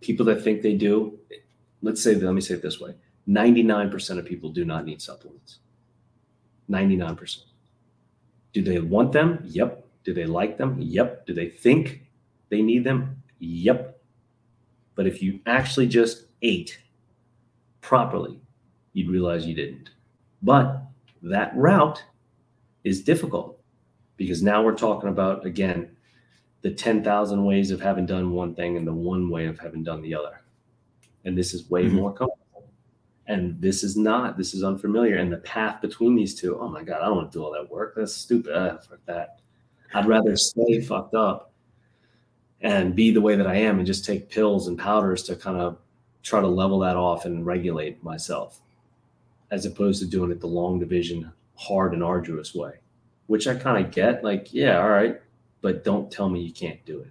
[0.00, 1.18] People that think they do,
[1.82, 2.94] let's say let me say it this way.
[3.28, 5.58] 99% of people do not need supplements.
[6.70, 7.38] 99%.
[8.52, 9.40] Do they want them?
[9.44, 9.84] Yep.
[10.04, 10.76] Do they like them?
[10.80, 11.26] Yep.
[11.26, 12.02] Do they think
[12.50, 13.22] they need them?
[13.40, 14.00] Yep.
[14.94, 16.78] But if you actually just ate
[17.80, 18.40] properly,
[18.92, 19.90] you'd realize you didn't.
[20.42, 20.82] But
[21.22, 22.02] that route
[22.86, 23.58] is difficult
[24.16, 25.90] because now we're talking about, again,
[26.62, 30.02] the 10,000 ways of having done one thing and the one way of having done
[30.02, 30.40] the other.
[31.24, 31.96] And this is way mm-hmm.
[31.96, 32.70] more comfortable.
[33.26, 35.16] And this is not this is unfamiliar.
[35.16, 37.52] And the path between these two oh my god i don't want to do all
[37.52, 37.94] that work.
[37.96, 38.52] That's stupid.
[38.54, 39.40] Ah, fuck that.
[39.92, 41.52] I'd rather stay fucked up
[42.60, 45.58] and be the way that i am and just take pills and powders to kind
[45.58, 45.78] of
[46.22, 48.60] try to level that off and regulate myself
[49.50, 52.72] as opposed to doing it the long division hard and arduous way
[53.26, 55.20] which i kind of get like yeah all right
[55.62, 57.10] but don't tell me you can't do it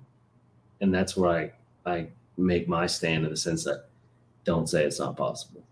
[0.81, 1.51] and that's where
[1.85, 3.87] i i make my stand in the sense that
[4.43, 5.63] don't say it's not possible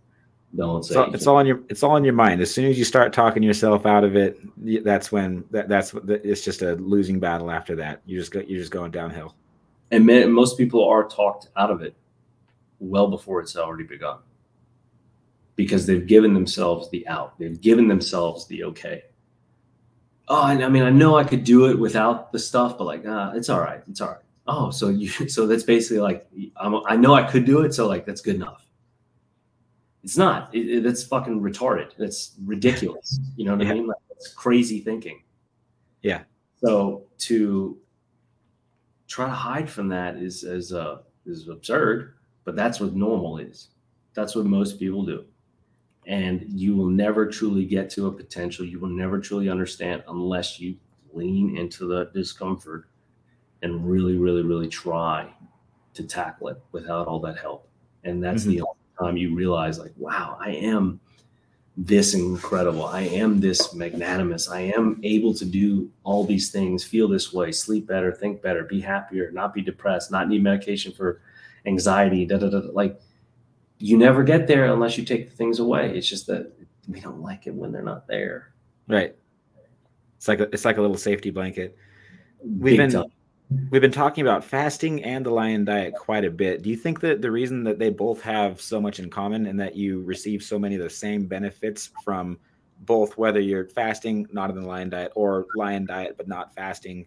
[0.55, 2.39] don't say it's, all, in your it's all in your mind.
[2.39, 4.39] As soon as you start talking yourself out of it,
[4.83, 7.49] that's when that, that's it's just a losing battle.
[7.49, 9.35] After that, you just go, you're just going downhill.
[9.89, 11.95] And most people are talked out of it
[12.79, 14.19] well before it's already begun
[15.55, 17.37] because they've given themselves the out.
[17.39, 19.03] They've given themselves the okay.
[20.27, 23.33] Oh, I mean, I know I could do it without the stuff, but like, ah,
[23.35, 23.81] it's all right.
[23.89, 24.17] It's all right.
[24.47, 26.27] Oh, so you, so that's basically like,
[26.57, 27.73] I'm, I know I could do it.
[27.73, 28.65] So like, that's good enough.
[30.03, 30.53] It's not.
[30.53, 31.91] It, it, that's fucking retarded.
[31.97, 33.19] That's ridiculous.
[33.37, 33.71] You know what yeah.
[33.71, 33.87] I mean?
[33.87, 35.21] Like, that's crazy thinking.
[36.01, 36.23] Yeah.
[36.63, 37.77] So to
[39.07, 42.15] try to hide from that is is uh is absurd.
[42.43, 43.69] But that's what normal is.
[44.13, 45.25] That's what most people do.
[46.05, 48.65] And you will never truly get to a potential.
[48.65, 50.75] You will never truly understand unless you
[51.13, 52.87] lean into the discomfort
[53.61, 55.33] and really, really, really try
[55.93, 57.67] to tackle it without all that help.
[58.03, 58.51] And that's mm-hmm.
[58.51, 60.99] the only time you realize, like, wow, I am
[61.75, 62.85] this incredible.
[62.85, 64.49] I am this magnanimous.
[64.49, 68.63] I am able to do all these things, feel this way, sleep better, think better,
[68.63, 71.21] be happier, not be depressed, not need medication for
[71.65, 72.25] anxiety.
[72.25, 72.61] Da, da, da.
[72.71, 73.01] Like
[73.83, 75.93] you never get there unless you take the things away.
[75.93, 76.53] It's just that
[76.87, 78.53] we don't like it when they're not there.
[78.87, 79.13] Right.
[80.15, 81.75] It's like a, it's like a little safety blanket.
[82.41, 83.11] We've Big been time.
[83.71, 86.61] we've been talking about fasting and the lion diet quite a bit.
[86.61, 89.59] Do you think that the reason that they both have so much in common and
[89.59, 92.39] that you receive so many of the same benefits from
[92.85, 97.05] both whether you're fasting not in the lion diet or lion diet but not fasting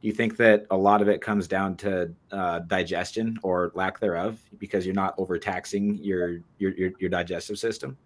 [0.00, 3.98] do you think that a lot of it comes down to uh, digestion or lack
[3.98, 7.96] thereof because you're not overtaxing your your your, your digestive system?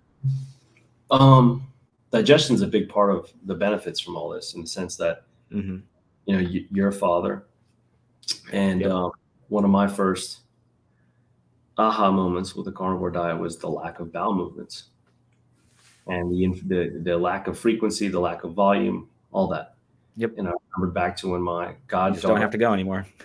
[1.11, 1.67] Um,
[2.11, 5.25] digestion is a big part of the benefits from all this in the sense that
[5.53, 5.79] mm-hmm.
[6.27, 7.45] you know you, are a father,
[8.53, 8.91] and yep.
[8.91, 9.11] um,
[9.49, 10.41] one of my first
[11.77, 14.85] aha moments with the carnivore diet was the lack of bowel movements
[16.07, 19.75] and the, the the lack of frequency, the lack of volume, all that.
[20.21, 20.35] Yep.
[20.37, 23.07] And I remembered back to when my goddaughter don't have to go anymore.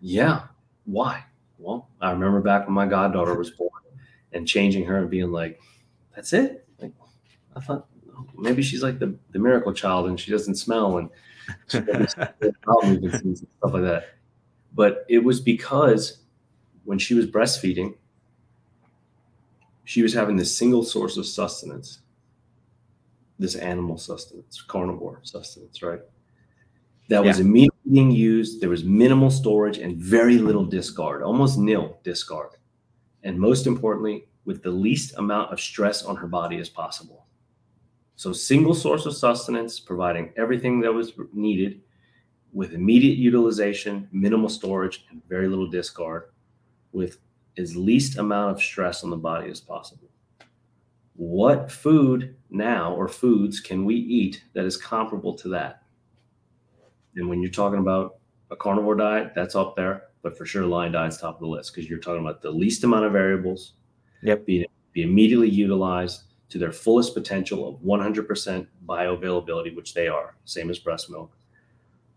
[0.00, 0.42] Yeah.
[0.84, 1.24] Why?
[1.58, 3.82] Well, I remember back when my goddaughter was born
[4.32, 5.60] and changing her and being like,
[6.14, 6.64] that's it.
[6.80, 6.92] Like,
[7.56, 11.10] I thought oh, maybe she's like the, the miracle child and she doesn't smell and
[11.72, 12.12] stuff
[13.72, 14.04] like that.
[14.72, 16.18] But it was because
[16.84, 17.96] when she was breastfeeding,
[19.82, 22.02] she was having this single source of sustenance
[23.38, 26.00] this animal sustenance, carnivore sustenance, right?
[27.08, 28.60] That was immediately being used.
[28.60, 32.50] There was minimal storage and very little discard, almost nil discard.
[33.22, 37.26] And most importantly, with the least amount of stress on her body as possible.
[38.16, 41.80] So, single source of sustenance, providing everything that was needed
[42.52, 46.24] with immediate utilization, minimal storage, and very little discard,
[46.92, 47.18] with
[47.56, 50.07] as least amount of stress on the body as possible
[51.18, 55.82] what food now or foods can we eat that is comparable to that?
[57.16, 58.18] And when you're talking about
[58.52, 61.74] a carnivore diet, that's up there, but for sure, lion diet's top of the list
[61.74, 63.72] because you're talking about the least amount of variables,
[64.22, 70.36] yep, be, be immediately utilized to their fullest potential of 100% bioavailability, which they are,
[70.44, 71.36] same as breast milk,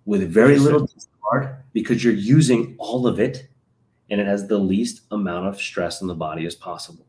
[0.06, 3.48] with very little discard because you're using all of it
[4.12, 7.08] and it has the least amount of stress in the body as possible.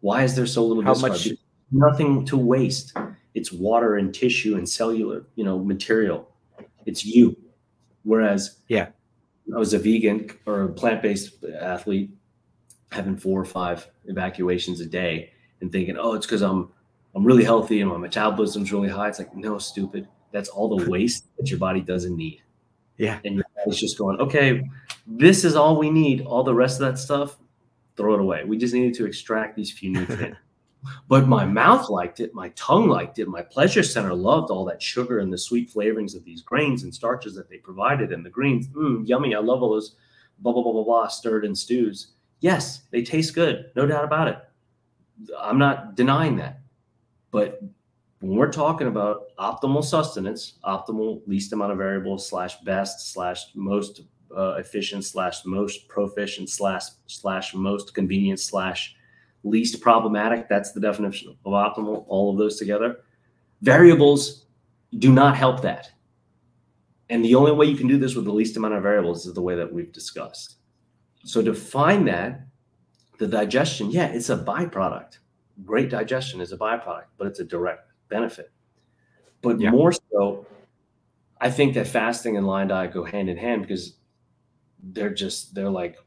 [0.00, 1.12] Why is there so little How discard?
[1.12, 1.28] Much?
[1.70, 2.96] Nothing to waste.
[3.34, 6.28] It's water and tissue and cellular, you know, material.
[6.86, 7.36] It's you.
[8.04, 8.88] Whereas, yeah,
[9.54, 12.10] I was a vegan or a plant-based athlete,
[12.90, 16.70] having four or five evacuations a day, and thinking, oh, it's because I'm
[17.14, 19.08] I'm really healthy and my metabolism's really high.
[19.08, 20.08] It's like, no, stupid.
[20.30, 22.42] That's all the waste that your body doesn't need.
[22.96, 23.18] Yeah.
[23.24, 24.62] And your body's just going, okay,
[25.06, 26.22] this is all we need.
[26.22, 27.38] All the rest of that stuff,
[27.98, 28.44] throw it away.
[28.44, 30.38] We just needed to extract these few nutrients.
[31.08, 34.80] but my mouth liked it, my tongue liked it, my pleasure center loved all that
[34.80, 38.30] sugar and the sweet flavorings of these grains and starches that they provided, and the
[38.30, 39.34] greens, mm, yummy.
[39.34, 39.96] I love all those
[40.38, 42.12] blah blah blah blah blah stirred in stews.
[42.40, 44.38] Yes, they taste good, no doubt about it.
[45.38, 46.60] I'm not denying that,
[47.32, 47.60] but
[48.20, 54.02] when we're talking about optimal sustenance, optimal least amount of variables slash best slash most
[54.36, 58.94] uh, efficient slash most proficient slash slash most convenient slash
[59.44, 60.48] least problematic.
[60.48, 62.04] That's the definition of optimal.
[62.08, 63.00] All of those together.
[63.62, 64.46] Variables
[64.98, 65.90] do not help that.
[67.10, 69.34] And the only way you can do this with the least amount of variables is
[69.34, 70.56] the way that we've discussed.
[71.24, 72.42] So to find that,
[73.18, 75.18] the digestion, yeah, it's a byproduct.
[75.64, 78.52] Great digestion is a byproduct, but it's a direct benefit.
[79.42, 79.70] But yeah.
[79.70, 80.46] more so,
[81.40, 83.94] I think that fasting and lion diet go hand in hand because
[84.82, 85.98] they're just they're like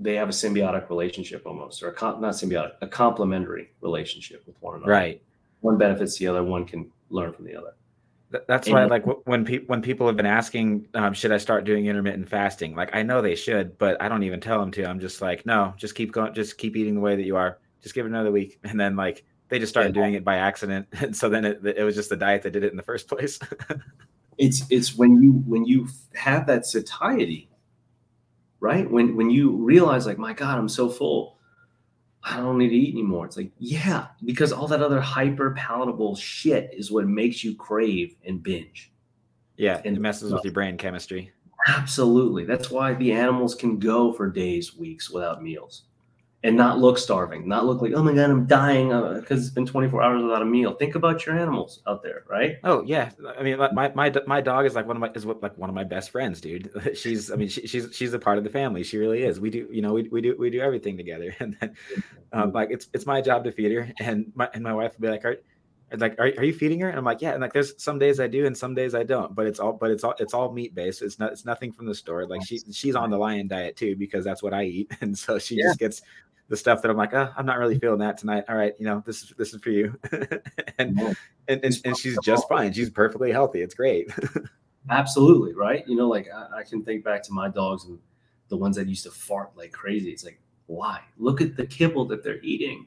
[0.00, 4.76] they have a symbiotic relationship almost, or a not symbiotic, a complementary relationship with one
[4.76, 4.90] another.
[4.90, 5.22] Right.
[5.60, 6.42] One benefits the other.
[6.42, 7.74] One can learn from the other.
[8.46, 11.64] That's and, why, like, when people when people have been asking, um, should I start
[11.64, 12.74] doing intermittent fasting?
[12.76, 14.84] Like, I know they should, but I don't even tell them to.
[14.86, 17.58] I'm just like, no, just keep going, just keep eating the way that you are.
[17.82, 20.86] Just give it another week, and then like they just started doing it by accident,
[20.92, 23.08] and so then it, it was just the diet that did it in the first
[23.08, 23.38] place.
[24.38, 27.49] it's it's when you when you have that satiety
[28.60, 28.88] right?
[28.90, 31.38] When when you realize like, my God, I'm so full.
[32.22, 33.24] I don't need to eat anymore.
[33.24, 38.14] It's like, yeah, because all that other hyper palatable shit is what makes you crave
[38.26, 38.92] and binge.
[39.56, 41.32] Yeah, and it messes with your brain chemistry.
[41.66, 42.44] Absolutely.
[42.44, 45.84] That's why the animals can go for days, weeks without meals.
[46.42, 48.88] And not look starving, not look like, oh my God, I'm dying
[49.20, 50.72] because it's been 24 hours without a meal.
[50.72, 52.56] Think about your animals out there, right?
[52.64, 53.10] Oh yeah.
[53.36, 55.74] I mean, my, my, my dog is like one of my, is like one of
[55.74, 56.70] my best friends, dude.
[56.96, 58.82] She's, I mean, she, she's, she's a part of the family.
[58.84, 59.38] She really is.
[59.38, 61.34] We do, you know, we, we do, we do everything together.
[61.40, 61.74] And then
[62.32, 63.92] um, like, it's, it's my job to feed her.
[63.98, 65.36] And my, and my wife will be like, are,
[65.96, 66.88] like, are, are you feeding her?
[66.88, 67.32] And I'm like, yeah.
[67.32, 69.72] And like, there's some days I do and some days I don't, but it's all,
[69.72, 71.02] but it's all, it's all meat based.
[71.02, 72.26] It's not, it's nothing from the store.
[72.26, 74.92] Like she, she's on the lion diet too, because that's what I eat.
[75.00, 75.64] And so she yeah.
[75.68, 76.02] just gets,
[76.50, 78.44] the stuff that I'm like, oh, I'm not really feeling that tonight.
[78.48, 79.96] All right, you know, this is this is for you.
[80.78, 80.98] and,
[81.48, 82.72] and, and and she's just fine.
[82.72, 83.62] She's perfectly healthy.
[83.62, 84.10] It's great.
[84.90, 85.86] Absolutely, right?
[85.86, 87.98] You know, like I, I, can think back to my dogs and
[88.48, 90.10] the ones that used to fart like crazy.
[90.10, 91.00] It's like, why?
[91.18, 92.86] Look at the kibble that they're eating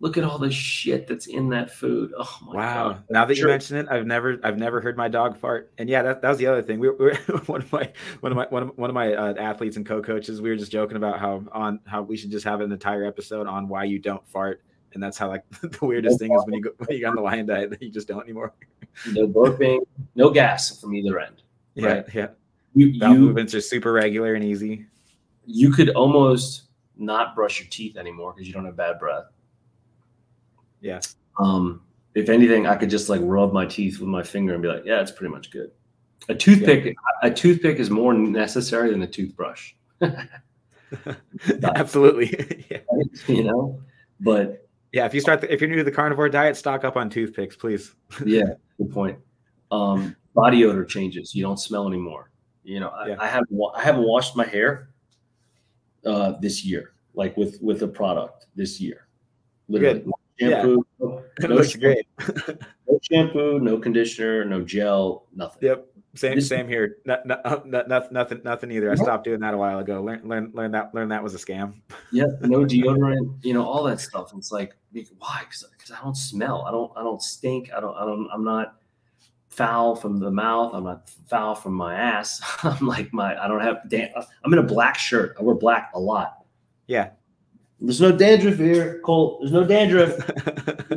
[0.00, 2.12] look at all the shit that's in that food.
[2.16, 2.88] Oh my wow.
[2.88, 3.04] god!
[3.10, 3.48] Now that sure.
[3.48, 5.72] you mention it, I've never I've never heard my dog fart.
[5.78, 6.78] And yeah, that, that was the other thing.
[6.78, 7.14] We were
[7.46, 10.40] one of my one of my one of, one of my uh, athletes and co-coaches.
[10.40, 13.46] We were just joking about how on how we should just have an entire episode
[13.46, 14.62] on why you don't fart.
[14.94, 17.10] And that's how like the weirdest no thing is when you go when you go
[17.10, 18.54] on the lion diet that you just don't anymore.
[19.12, 19.80] no burping,
[20.14, 21.42] no gas from either end.
[21.74, 22.06] Yeah, right?
[22.14, 22.28] yeah.
[22.74, 24.86] You, Bowel you, movements are super regular and easy.
[25.46, 26.64] You could almost
[26.96, 29.24] not brush your teeth anymore because you don't have bad breath
[30.80, 31.00] yeah.
[31.38, 31.82] Um,
[32.14, 34.84] if anything, I could just like rub my teeth with my finger and be like,
[34.84, 35.70] yeah, it's pretty much good.
[36.28, 36.92] A toothpick, yeah.
[37.22, 39.72] a toothpick is more necessary than a toothbrush.
[41.62, 42.66] Absolutely.
[42.70, 42.78] yeah.
[43.26, 43.80] You know,
[44.20, 46.96] but yeah, if you start, the, if you're new to the carnivore diet, stock up
[46.96, 47.94] on toothpicks, please.
[48.24, 49.18] yeah, good point.
[49.70, 51.34] Um, body odor changes.
[51.34, 52.30] You don't smell anymore.
[52.64, 53.16] You know, I, yeah.
[53.18, 54.90] I have I haven't washed my hair
[56.06, 59.08] uh, this year, like with with a product this year.
[59.68, 60.84] Literally, Good shampoo.
[61.00, 61.08] Yeah.
[61.40, 62.58] No, no looks shampoo, great.
[62.88, 65.68] no shampoo, no conditioner, no gel, nothing.
[65.68, 65.86] Yep.
[66.16, 66.96] Same, this, same here.
[67.04, 68.90] Not, not, uh, not, nothing, nothing either.
[68.90, 70.02] I stopped doing that a while ago.
[70.02, 71.74] Learn, learn, learn that, learn that was a scam.
[72.10, 74.32] Yeah, no deodorant, you know, all that stuff.
[74.32, 74.74] And it's like,
[75.18, 75.42] why?
[75.42, 76.64] Because I don't smell.
[76.66, 77.70] I don't, I don't stink.
[77.76, 78.28] I don't, I don't.
[78.32, 78.78] I'm not
[79.50, 80.72] foul from the mouth.
[80.74, 82.40] I'm not foul from my ass.
[82.62, 83.36] I'm like my.
[83.36, 83.80] I don't have.
[84.44, 85.36] I'm in a black shirt.
[85.38, 86.44] I wear black a lot.
[86.86, 87.10] Yeah.
[87.80, 89.40] There's no dandruff here, Colt.
[89.40, 90.16] There's no dandruff.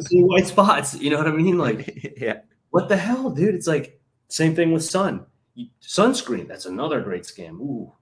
[0.08, 0.96] see white spots.
[0.96, 1.58] You know what I mean?
[1.58, 2.40] Like, yeah.
[2.72, 3.56] What the hell, dude?
[3.56, 5.26] It's like same thing with sun.
[5.82, 6.48] Sunscreen.
[6.48, 7.60] That's another great scam.
[7.60, 7.94] Ooh.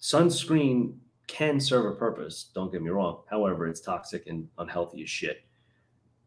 [0.00, 0.96] Sunscreen
[1.26, 2.50] can serve a purpose.
[2.54, 3.22] Don't get me wrong.
[3.30, 5.42] However, it's toxic and unhealthy as shit.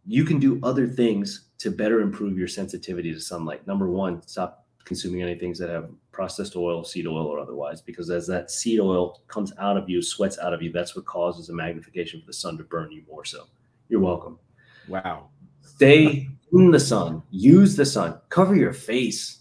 [0.05, 3.67] You can do other things to better improve your sensitivity to sunlight.
[3.67, 8.09] Number one, stop consuming any things that have processed oil, seed oil, or otherwise, because
[8.09, 11.49] as that seed oil comes out of you, sweats out of you, that's what causes
[11.49, 13.45] a magnification for the sun to burn you more so.
[13.89, 14.39] You're welcome.
[14.88, 15.30] Wow.
[15.62, 19.39] Stay in the sun, use the sun, cover your face,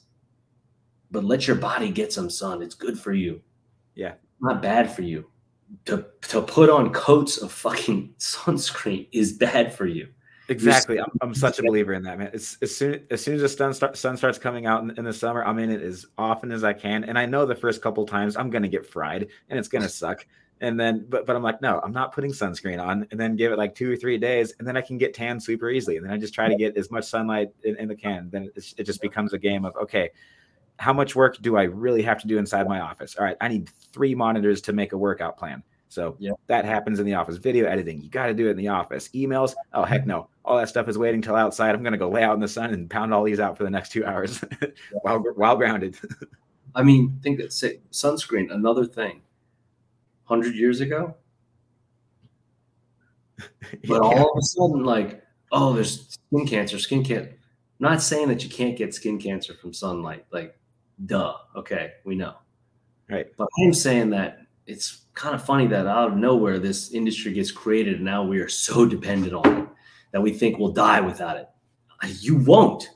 [1.11, 2.63] but let your body get some sun.
[2.63, 3.41] It's good for you.
[3.95, 4.15] Yeah.
[4.41, 5.27] Not bad for you.
[5.87, 10.09] To, to put on coats of fucking sunscreen is bad for you.
[10.51, 10.99] Exactly.
[10.99, 12.31] I'm, I'm such a believer in that, man.
[12.33, 15.05] It's, as soon as soon as the sun, start, sun starts coming out in, in,
[15.05, 17.05] the summer, I'm in it as often as I can.
[17.05, 20.27] And I know the first couple times I'm gonna get fried and it's gonna suck.
[20.61, 23.07] And then, but but I'm like, no, I'm not putting sunscreen on.
[23.11, 25.41] And then give it like two or three days, and then I can get tan
[25.41, 25.97] super easily.
[25.97, 28.29] And then I just try to get as much sunlight in, in the can.
[28.31, 30.11] Then it just becomes a game of okay,
[30.79, 33.17] how much work do I really have to do inside my office?
[33.17, 35.63] All right, I need three monitors to make a workout plan.
[35.91, 36.33] So yeah.
[36.47, 37.37] that happens in the office.
[37.37, 39.09] Video editing, you got to do it in the office.
[39.09, 41.75] Emails, oh heck no, all that stuff is waiting till outside.
[41.75, 43.71] I'm gonna go lay out in the sun and pound all these out for the
[43.71, 44.45] next two hours
[45.03, 45.97] while while grounded.
[46.75, 49.23] I mean, think that say, sunscreen, another thing.
[50.25, 51.17] Hundred years ago,
[53.39, 53.49] but
[53.83, 53.99] yeah.
[53.99, 57.31] all of a sudden, like, oh, there's skin cancer, skin cancer.
[57.31, 57.37] I'm
[57.79, 60.27] not saying that you can't get skin cancer from sunlight.
[60.31, 60.57] Like,
[61.07, 61.35] duh.
[61.57, 62.35] Okay, we know.
[63.09, 63.27] Right.
[63.37, 67.51] But I'm saying that it's kind of funny that out of nowhere this industry gets
[67.51, 69.69] created and now we are so dependent on it
[70.13, 71.49] that we think we'll die without it.
[72.03, 72.89] Uh, you won't.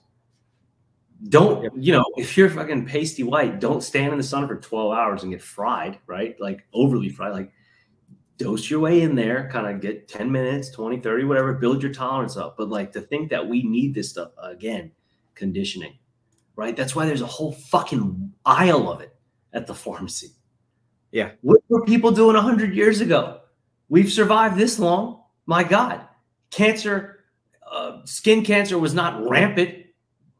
[1.28, 4.92] Don't, you know, if you're fucking pasty white, don't stand in the sun for 12
[4.92, 6.38] hours and get fried, right?
[6.38, 7.32] Like overly fried.
[7.32, 7.52] Like
[8.36, 11.92] dose your way in there, kind of get 10 minutes, 20, 30, whatever, build your
[11.92, 12.56] tolerance up.
[12.56, 14.92] But like to think that we need this stuff again,
[15.34, 15.98] conditioning,
[16.56, 16.76] right?
[16.76, 19.14] That's why there's a whole fucking aisle of it
[19.52, 20.32] at the pharmacy.
[21.12, 21.30] Yeah.
[21.42, 23.40] What were people doing 100 years ago?
[23.88, 25.22] We've survived this long.
[25.46, 26.06] My God.
[26.54, 27.24] Cancer,
[27.70, 29.86] uh, skin cancer was not rampant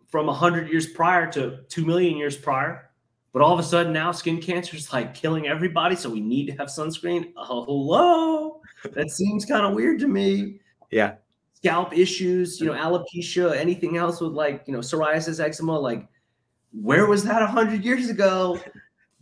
[0.09, 2.91] from 100 years prior to 2 million years prior.
[3.33, 5.97] But all of a sudden now skin cancer is like killing everybody.
[5.97, 7.33] So we need to have sunscreen.
[7.37, 8.61] Oh, hello.
[8.93, 10.61] That seems kind of weird to me.
[10.91, 11.15] Yeah.
[11.55, 15.77] Scalp issues, you know, alopecia, anything else with like, you know, psoriasis, eczema.
[15.77, 16.07] Like,
[16.71, 18.61] where was that 100 years ago?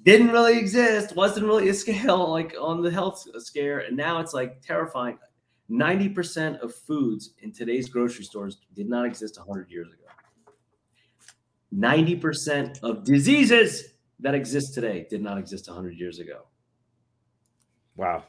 [0.02, 4.34] didn't really exist, wasn't really a scale like on the health scare, and now it's
[4.34, 5.18] like terrifying.
[5.72, 9.98] 90% of foods in today's grocery stores did not exist 100 years ago.
[11.74, 16.42] 90% of diseases that exist today did not exist 100 years ago.
[17.96, 18.24] Wow.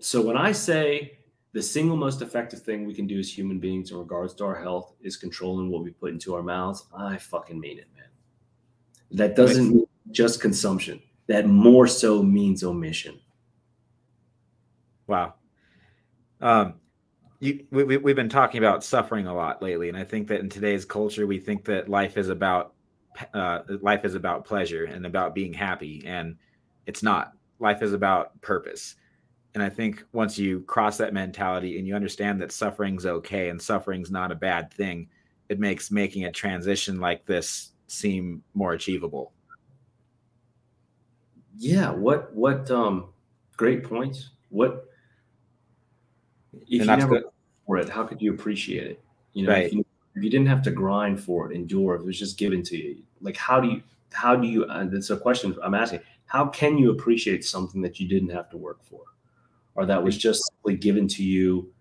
[0.00, 1.18] So when I say
[1.52, 4.60] the single most effective thing we can do as human beings in regards to our
[4.60, 8.08] health is controlling what we put into our mouths, I fucking mean it, man.
[9.12, 11.00] That doesn't mean just consumption.
[11.28, 13.20] That more so means omission.
[15.06, 15.34] Wow.
[16.40, 16.74] Um,
[17.40, 20.48] you, we, we've been talking about suffering a lot lately, and I think that in
[20.48, 22.74] today's culture, we think that life is about
[23.34, 26.36] uh, life is about pleasure and about being happy, and
[26.86, 27.32] it's not.
[27.58, 28.96] Life is about purpose.
[29.54, 33.60] And I think once you cross that mentality and you understand that suffering's okay and
[33.60, 35.08] suffering's not a bad thing,
[35.48, 39.32] it makes making a transition like this seem more achievable.
[41.56, 43.08] Yeah, what what um
[43.56, 44.30] great points.
[44.50, 44.89] What
[46.52, 47.22] if and you never
[47.66, 49.04] for it, how could you appreciate it?
[49.32, 49.66] You know, right.
[49.66, 49.84] if, you,
[50.14, 52.76] if, you, didn't have to grind for it, endure, if it was just given to
[52.76, 53.82] you, like how do you
[54.12, 58.00] how do you and it's a question I'm asking, how can you appreciate something that
[58.00, 59.02] you didn't have to work for?
[59.76, 61.72] Or that was just simply given to you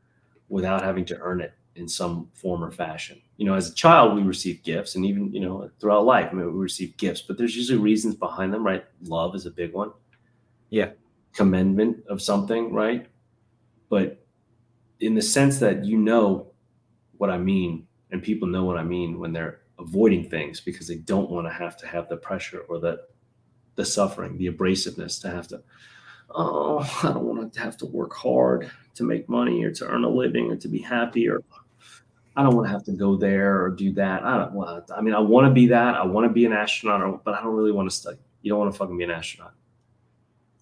[0.48, 3.22] without having to earn it in some form or fashion.
[3.38, 6.36] You know, as a child, we receive gifts, and even you know throughout life, I
[6.36, 8.86] mean, we receive gifts, but there's usually reasons behind them, right?
[9.06, 9.92] Love is a big one.
[10.70, 10.92] Yeah.
[11.34, 13.08] Commendment of something, right?
[13.90, 14.19] But
[15.00, 16.48] in the sense that you know
[17.18, 20.98] what I mean, and people know what I mean when they're avoiding things because they
[20.98, 23.02] don't want to have to have the pressure or the
[23.76, 25.62] the suffering, the abrasiveness to have to.
[26.32, 30.04] Oh, I don't want to have to work hard to make money or to earn
[30.04, 31.42] a living or to be happy or
[32.36, 34.24] I don't want to have to go there or do that.
[34.24, 34.92] I don't want.
[34.96, 35.96] I mean, I want to be that.
[35.96, 38.18] I want to be an astronaut, but I don't really want to study.
[38.42, 39.54] You don't want to fucking be an astronaut.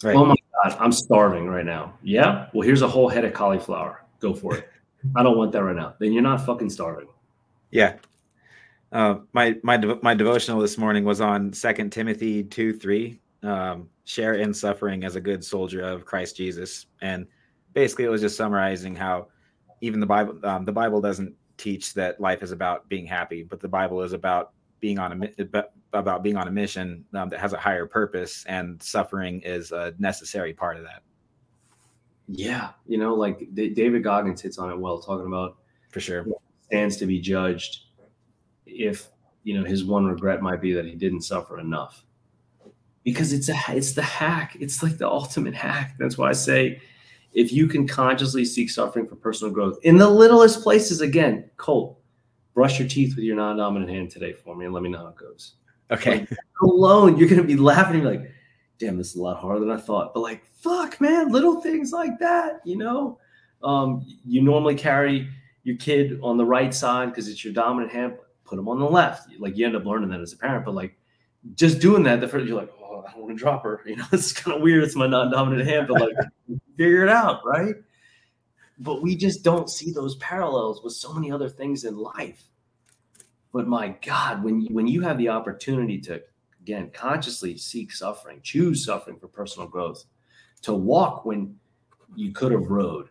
[0.04, 0.16] Right.
[0.16, 1.94] Oh my god, I'm starving right now.
[2.02, 2.48] Yeah.
[2.54, 4.04] Well, here's a whole head of cauliflower.
[4.20, 4.70] Go for it.
[5.16, 5.96] I don't want that right now.
[6.00, 7.08] Then you're not fucking starving.
[7.72, 7.98] Yeah.
[8.92, 13.20] Uh, my my my devotional this morning was on Second Timothy two three.
[13.44, 17.28] Um, share in suffering as a good soldier of Christ Jesus, and
[17.74, 19.28] basically it was just summarizing how
[19.82, 23.60] even the Bible um, the Bible doesn't teach that life is about being happy, but
[23.60, 25.64] the Bible is about being on a
[25.94, 29.94] about being on a mission um, that has a higher purpose, and suffering is a
[30.00, 31.04] necessary part of that.
[32.28, 35.58] Yeah, you know, like David Goggins hits on it well, talking about
[35.90, 36.26] for sure.
[36.66, 37.86] stands to be judged
[38.66, 39.10] if
[39.44, 42.04] you know his one regret might be that he didn't suffer enough.
[43.04, 44.58] Because it's a it's the hack.
[44.60, 45.96] It's like the ultimate hack.
[45.98, 46.82] That's why i say
[47.34, 52.00] if you can consciously seek suffering for personal growth in the littlest places again colt
[52.54, 55.08] brush your teeth with your non-dominant hand today for me and let me know how
[55.08, 55.54] it goes.
[55.92, 56.20] Okay.
[56.22, 56.30] Like,
[56.64, 58.32] alone you're gonna be laughing like
[58.80, 60.14] damn this is a lot harder than i thought.
[60.14, 63.20] But like fuck man little things like that you know?
[63.64, 65.30] Um, you normally carry
[65.64, 68.14] your kid on the right side because it's your dominant hand
[68.46, 69.30] put them on the left.
[69.40, 70.98] Like you end up learning that as a parent but like
[71.56, 73.96] just doing that the first you're like oh i don't want to drop her you
[73.96, 74.06] know?
[74.12, 76.14] It's kind of weird it's my non-dominant hand but like
[76.78, 77.76] figure it out right?
[78.80, 82.44] But we just don't see those parallels with so many other things in life.
[83.52, 86.22] But my god when you, when you have the opportunity to
[86.68, 90.04] again consciously seek suffering choose suffering for personal growth
[90.62, 91.56] to walk when
[92.16, 93.10] you could have rode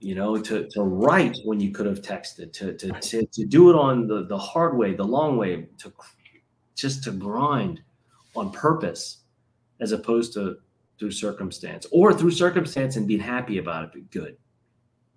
[0.00, 3.68] you know to, to write when you could have texted to, to, to, to do
[3.68, 5.92] it on the, the hard way the long way to
[6.76, 7.82] just to grind
[8.34, 9.18] on purpose
[9.80, 10.56] as opposed to
[10.98, 14.36] through circumstance or through circumstance and being happy about it but good.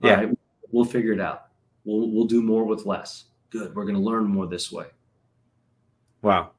[0.03, 0.13] Yeah.
[0.15, 0.38] right?
[0.72, 1.47] we'll figure it out.
[1.86, 3.26] We'll, we'll do more with less.
[3.49, 4.88] Good we're going to learn more this way.
[6.22, 6.51] Wow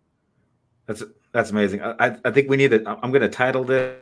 [0.86, 1.02] that's
[1.32, 3.96] that's amazing i, I think we need to i'm going to title this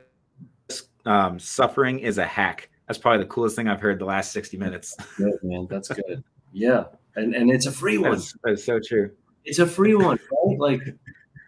[1.07, 4.57] um, suffering is a hack that's probably the coolest thing I've heard the last 60
[4.57, 4.97] minutes.
[5.17, 5.69] good, man.
[5.71, 6.25] That's good.
[6.53, 6.87] yeah.
[7.15, 8.11] And and it's a free one.
[8.11, 9.13] That's, that's so true.
[9.45, 10.19] It's a free one,
[10.49, 10.59] right?
[10.59, 10.97] Like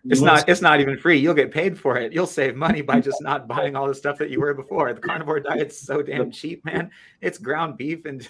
[0.05, 1.19] it's not it's not even free.
[1.19, 2.13] You'll get paid for it.
[2.13, 4.93] You'll save money by just not buying all the stuff that you were before.
[4.93, 6.93] The carnivore diet's so damn cheap, man.
[7.21, 8.29] It's ground beef and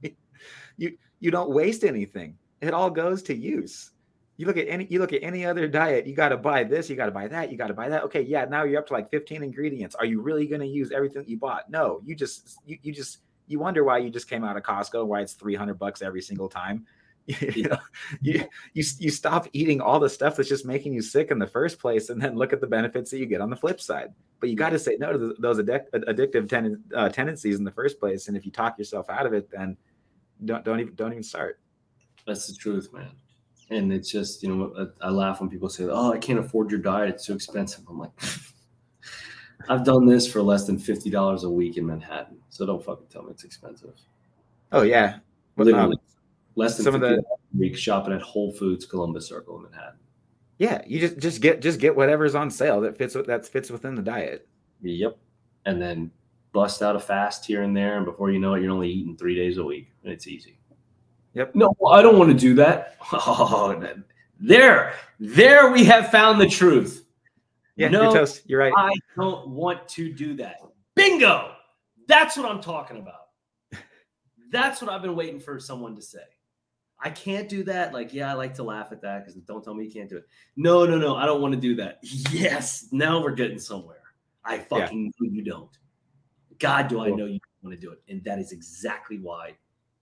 [0.78, 2.38] you you don't waste anything.
[2.62, 3.90] It all goes to use.
[4.36, 6.90] You look at any you look at any other diet, you got to buy this,
[6.90, 8.02] you got to buy that, you got to buy that.
[8.04, 9.94] Okay, yeah, now you're up to like 15 ingredients.
[9.94, 11.70] Are you really going to use everything you bought?
[11.70, 15.06] No, you just you, you just you wonder why you just came out of Costco,
[15.06, 16.84] why it's 300 bucks every single time.
[17.26, 17.78] you know,
[18.20, 21.46] you, you you stop eating all the stuff that's just making you sick in the
[21.46, 24.12] first place, and then look at the benefits that you get on the flip side.
[24.40, 27.70] But you got to say no to those addic- addictive ten- uh, tendencies in the
[27.70, 29.76] first place, and if you talk yourself out of it, then
[30.44, 31.60] don't don't even don't even start.
[32.26, 33.12] That's the truth, man.
[33.70, 36.70] And it's just, you know, I, I laugh when people say, "Oh, I can't afford
[36.70, 38.10] your diet; it's too expensive." I'm like,
[39.68, 43.06] I've done this for less than fifty dollars a week in Manhattan, so don't fucking
[43.10, 43.94] tell me it's expensive.
[44.72, 45.18] Oh yeah,
[45.56, 46.00] Literally, um,
[46.56, 49.98] less than some of fifty the- week shopping at Whole Foods, Columbus Circle in Manhattan.
[50.58, 50.82] yeah.
[50.86, 53.94] You just just get just get whatever's on sale that fits with- that fits within
[53.94, 54.46] the diet.
[54.82, 55.16] Yep.
[55.64, 56.10] And then
[56.52, 59.16] bust out a fast here and there, and before you know it, you're only eating
[59.16, 60.58] three days a week, and it's easy.
[61.34, 61.54] Yep.
[61.54, 62.96] No, I don't want to do that.
[63.12, 63.80] Oh,
[64.40, 67.04] there, there, we have found the truth.
[67.76, 68.42] Yeah, no, you're toast.
[68.46, 68.72] You're right.
[68.76, 70.56] I don't want to do that.
[70.94, 71.52] Bingo.
[72.06, 73.28] That's what I'm talking about.
[74.50, 76.18] That's what I've been waiting for someone to say.
[77.00, 77.92] I can't do that.
[77.92, 80.18] Like, yeah, I like to laugh at that because don't tell me you can't do
[80.18, 80.26] it.
[80.56, 81.16] No, no, no.
[81.16, 81.98] I don't want to do that.
[82.02, 82.88] Yes.
[82.92, 84.02] Now we're getting somewhere.
[84.44, 85.76] I fucking know you don't.
[86.58, 88.02] God, do I know you want to do it.
[88.08, 89.54] And that is exactly why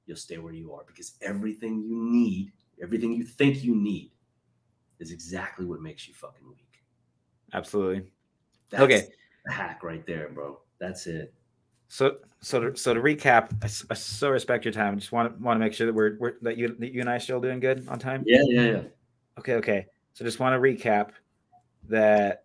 [0.06, 4.10] you'll stay where you are because everything you need, everything you think you need,
[4.98, 6.82] is exactly what makes you fucking weak.
[7.52, 8.10] Absolutely.
[8.70, 9.08] That's Okay.
[9.44, 10.60] the hack right there, bro.
[10.78, 11.34] That's it.
[11.88, 14.94] So so to, so to recap, I so respect your time.
[14.94, 17.00] I just want to want to make sure that we're, we're that you that you
[17.00, 18.24] and I are still doing good on time.
[18.26, 18.82] Yeah, yeah, yeah.
[19.38, 19.86] Okay, okay.
[20.14, 21.10] So just want to recap
[21.88, 22.44] that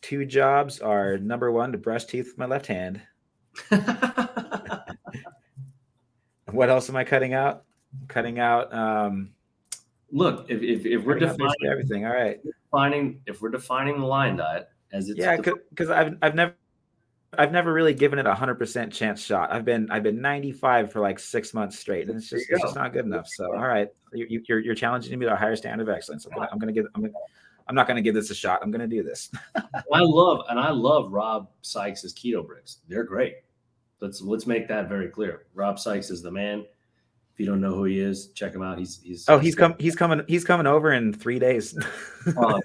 [0.00, 3.00] two jobs are number one to brush teeth with my left hand.
[6.50, 7.64] What else am I cutting out?
[8.08, 9.30] Cutting out um
[10.10, 12.06] Look, if, if, if we're defining, everything.
[12.06, 12.38] All right.
[12.70, 16.54] defining if we're defining the lion diet as it's Yeah, because I've I've never
[17.36, 19.52] I've never really given it a hundred percent chance shot.
[19.52, 22.62] I've been I've been ninety five for like six months straight, and it's just it's
[22.62, 23.28] just not good enough.
[23.28, 26.24] So all right, you, you- you're you're challenging me to a higher standard of excellence.
[26.26, 27.12] I'm gonna I'm gonna give I'm gonna,
[27.68, 28.60] I'm not gonna give this a shot.
[28.62, 29.30] I'm gonna do this.
[29.54, 32.78] I love and I love Rob Sikes's keto bricks.
[32.88, 33.34] They're great.
[34.00, 35.46] Let's let's make that very clear.
[35.54, 36.60] Rob Sikes is the man.
[37.32, 38.78] If you don't know who he is, check him out.
[38.78, 41.76] He's he's Oh, he's come he's coming he's coming over in three days.
[42.36, 42.60] Love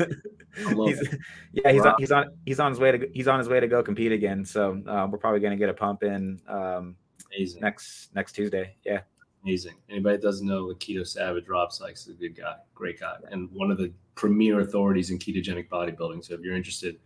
[0.89, 1.15] He's-
[1.51, 3.59] yeah, he's on, he's on he's on his way to go- he's on his way
[3.59, 4.45] to go compete again.
[4.45, 6.95] So uh, we're probably gonna get a pump in um,
[7.35, 7.61] amazing.
[7.61, 8.75] next next Tuesday.
[8.85, 9.01] Yeah.
[9.43, 9.73] Amazing.
[9.89, 13.15] Anybody that doesn't know the Keto Savage, Rob Sikes is a good guy, great guy,
[13.31, 16.23] and one of the premier authorities in ketogenic bodybuilding.
[16.23, 16.97] So if you're interested,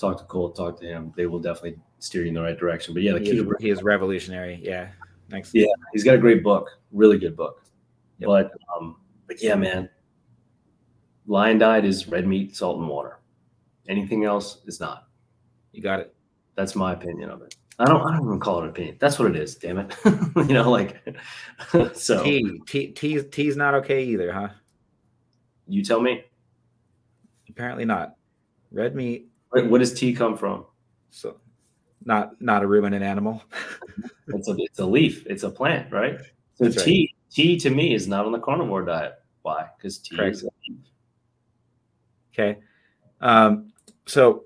[0.00, 1.12] talk to Colt, talk to him.
[1.16, 2.94] They will definitely steer you in the right direction.
[2.94, 4.60] But yeah, the He is, he is revolutionary.
[4.62, 4.88] Yeah.
[5.30, 5.50] Thanks.
[5.52, 5.66] Yeah.
[5.92, 7.62] he's got a great book, really good book.
[8.18, 8.26] Yep.
[8.26, 8.96] But um,
[9.26, 9.88] but yeah, man,
[11.26, 13.18] lion diet is red meat, salt, and water.
[13.88, 15.06] Anything else is not.
[15.72, 16.14] You got it.
[16.56, 17.54] That's my opinion of it.
[17.78, 18.02] I don't.
[18.02, 18.96] I don't even call it an opinion.
[19.00, 19.54] That's what it is.
[19.54, 19.96] Damn it.
[20.36, 21.02] you know, like
[21.94, 22.22] so.
[22.22, 24.48] T T T T's not okay either, huh?
[25.66, 26.24] You tell me.
[27.48, 28.16] Apparently not.
[28.72, 30.64] Red meat, Where, where does tea come from?
[31.10, 31.36] so
[32.04, 33.42] not not a ruminant animal.
[34.32, 35.26] It's a it's a leaf.
[35.26, 36.20] It's a plant, right?
[36.54, 36.84] So That's right.
[36.84, 39.14] tea tea to me is not on the carnivore diet.
[39.42, 39.66] Why?
[39.76, 40.36] Because tea Correct.
[40.36, 40.78] is a leaf.
[42.32, 42.60] Okay.
[43.20, 43.72] Um,
[44.06, 44.44] so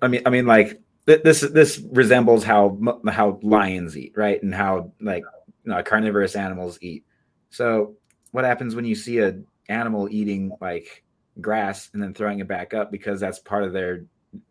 [0.00, 2.78] I mean I mean like th- this this resembles how
[3.08, 4.42] how lions eat, right?
[4.42, 5.22] And how like
[5.64, 7.04] you know, carnivorous animals eat.
[7.50, 7.96] So
[8.32, 9.38] what happens when you see a
[9.68, 11.04] animal eating like
[11.42, 14.06] grass and then throwing it back up because that's part of their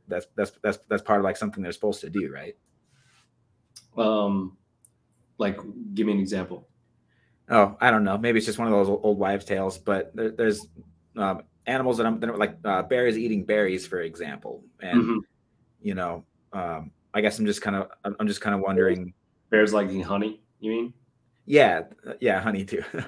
[0.07, 2.55] that's that's that's that's part of like something they're supposed to do, right?
[3.97, 4.57] Um,
[5.37, 5.57] like,
[5.93, 6.67] give me an example.
[7.49, 8.17] Oh, I don't know.
[8.17, 9.77] Maybe it's just one of those old, wives' tales.
[9.77, 10.67] But there, there's
[11.15, 14.63] um, animals that I'm that are like uh, bears eating berries, for example.
[14.81, 15.19] And Mhm.
[15.81, 19.13] you know, um, I guess I'm just kind of I'm just kind of wondering.
[19.49, 20.41] Bears liking honey.
[20.59, 20.93] You mean?
[21.45, 21.83] Yeah,
[22.19, 22.83] yeah, honey too.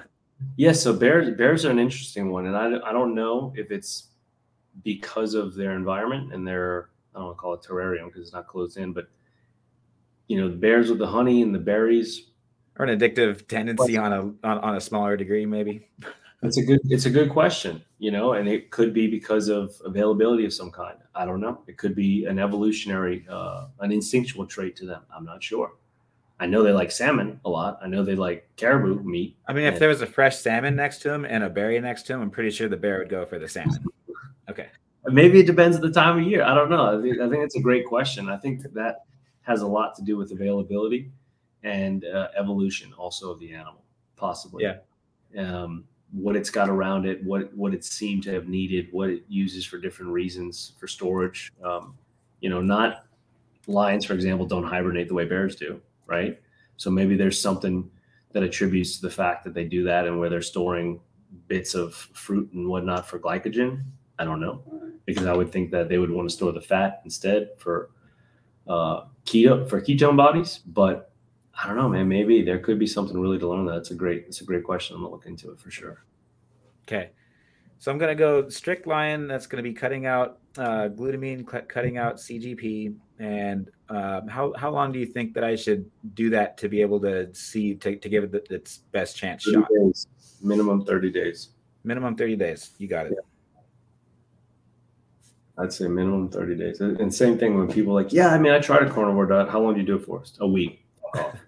[0.56, 0.80] Yes.
[0.80, 4.10] so bears bears are an interesting one, and I I don't know if it's
[4.84, 8.32] because of their environment and their I don't want to call it terrarium because it's
[8.32, 9.08] not closed in, but
[10.28, 12.30] you know, the bears with the honey and the berries.
[12.78, 15.88] or an addictive tendency on a on, on a smaller degree, maybe.
[16.42, 19.74] It's a good it's a good question, you know, and it could be because of
[19.84, 20.96] availability of some kind.
[21.14, 21.62] I don't know.
[21.66, 25.02] It could be an evolutionary, uh, an instinctual trait to them.
[25.12, 25.72] I'm not sure.
[26.38, 27.80] I know they like salmon a lot.
[27.82, 29.36] I know they like caribou meat.
[29.48, 32.04] I mean, if there was a fresh salmon next to him and a berry next
[32.04, 33.84] to him, I'm pretty sure the bear would go for the salmon.
[35.10, 36.42] Maybe it depends on the time of year.
[36.42, 36.98] I don't know.
[36.98, 38.28] I think, I think it's a great question.
[38.28, 39.04] I think that
[39.42, 41.10] has a lot to do with availability
[41.62, 43.82] and uh, evolution also of the animal,
[44.16, 44.64] possibly.
[44.64, 44.78] Yeah.
[45.36, 49.24] Um, what it's got around it, what what it seemed to have needed, what it
[49.28, 51.52] uses for different reasons for storage.
[51.62, 51.96] Um,
[52.40, 53.04] you know, not
[53.66, 56.40] lions, for example, don't hibernate the way bears do, right?
[56.76, 57.90] So maybe there's something
[58.32, 61.00] that attributes to the fact that they do that and where they're storing
[61.46, 63.82] bits of fruit and whatnot for glycogen.
[64.18, 64.62] I don't know
[65.08, 67.88] because I would think that they would want to store the fat instead for
[68.68, 70.58] uh, keto for ketone bodies.
[70.66, 71.10] But
[71.58, 72.06] I don't know, man.
[72.08, 73.64] Maybe there could be something really to learn.
[73.64, 74.94] That it's a great, it's a great question.
[74.94, 76.04] I'm gonna look into it for sure.
[76.86, 77.10] Okay.
[77.78, 79.28] So I'm going to go strict lion.
[79.28, 82.94] That's going to be cutting out uh, glutamine, cutting out CGP.
[83.20, 86.80] And um, how how long do you think that I should do that to be
[86.80, 89.68] able to see to, to give it its best chance shot?
[89.72, 90.08] Days.
[90.42, 91.50] Minimum 30 days.
[91.84, 92.72] Minimum 30 days.
[92.78, 93.12] You got it.
[93.14, 93.27] Yeah.
[95.58, 96.80] I'd say minimum 30 days.
[96.80, 99.48] And same thing when people like, yeah, I mean, I tried a carnivore diet.
[99.48, 100.22] How long do you do it for?
[100.40, 100.84] A week.
[101.14, 101.32] Oh.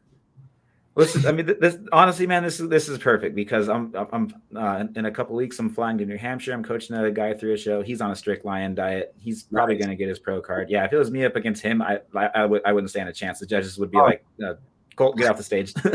[0.96, 4.84] Listen, I mean, this honestly, man, this is this is perfect because I'm I'm uh,
[4.96, 6.52] in a couple weeks I'm flying to New Hampshire.
[6.52, 7.80] I'm coaching another guy through a show.
[7.80, 9.14] He's on a strict lion diet.
[9.16, 9.84] He's probably nice.
[9.84, 10.68] going to get his pro card.
[10.68, 13.08] Yeah, if it was me up against him, I I, I would I wouldn't stand
[13.08, 13.38] a chance.
[13.38, 14.02] The judges would be oh.
[14.02, 14.54] like, uh,
[14.96, 15.72] Colt, get off the stage.
[15.74, 15.90] so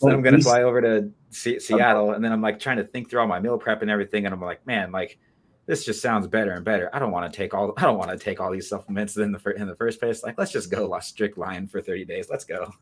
[0.00, 2.84] well, I'm going to fly over to C- Seattle, and then I'm like trying to
[2.84, 5.18] think through all my meal prep and everything, and I'm like, man, like
[5.66, 6.90] this just sounds better and better.
[6.92, 9.32] I don't want to take all I don't want to take all these supplements in
[9.32, 10.22] the in the first place.
[10.22, 12.28] Like, let's just go strict lion for 30 days.
[12.30, 12.72] Let's go.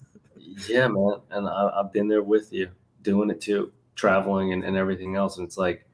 [0.69, 1.21] Yeah, man.
[1.31, 2.69] And I, have been there with you
[3.03, 5.39] doing it too, traveling and, and everything else.
[5.39, 5.87] And it's like,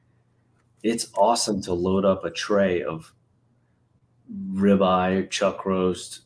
[0.83, 3.13] it's awesome to load up a tray of
[4.51, 6.21] ribeye, chuck roast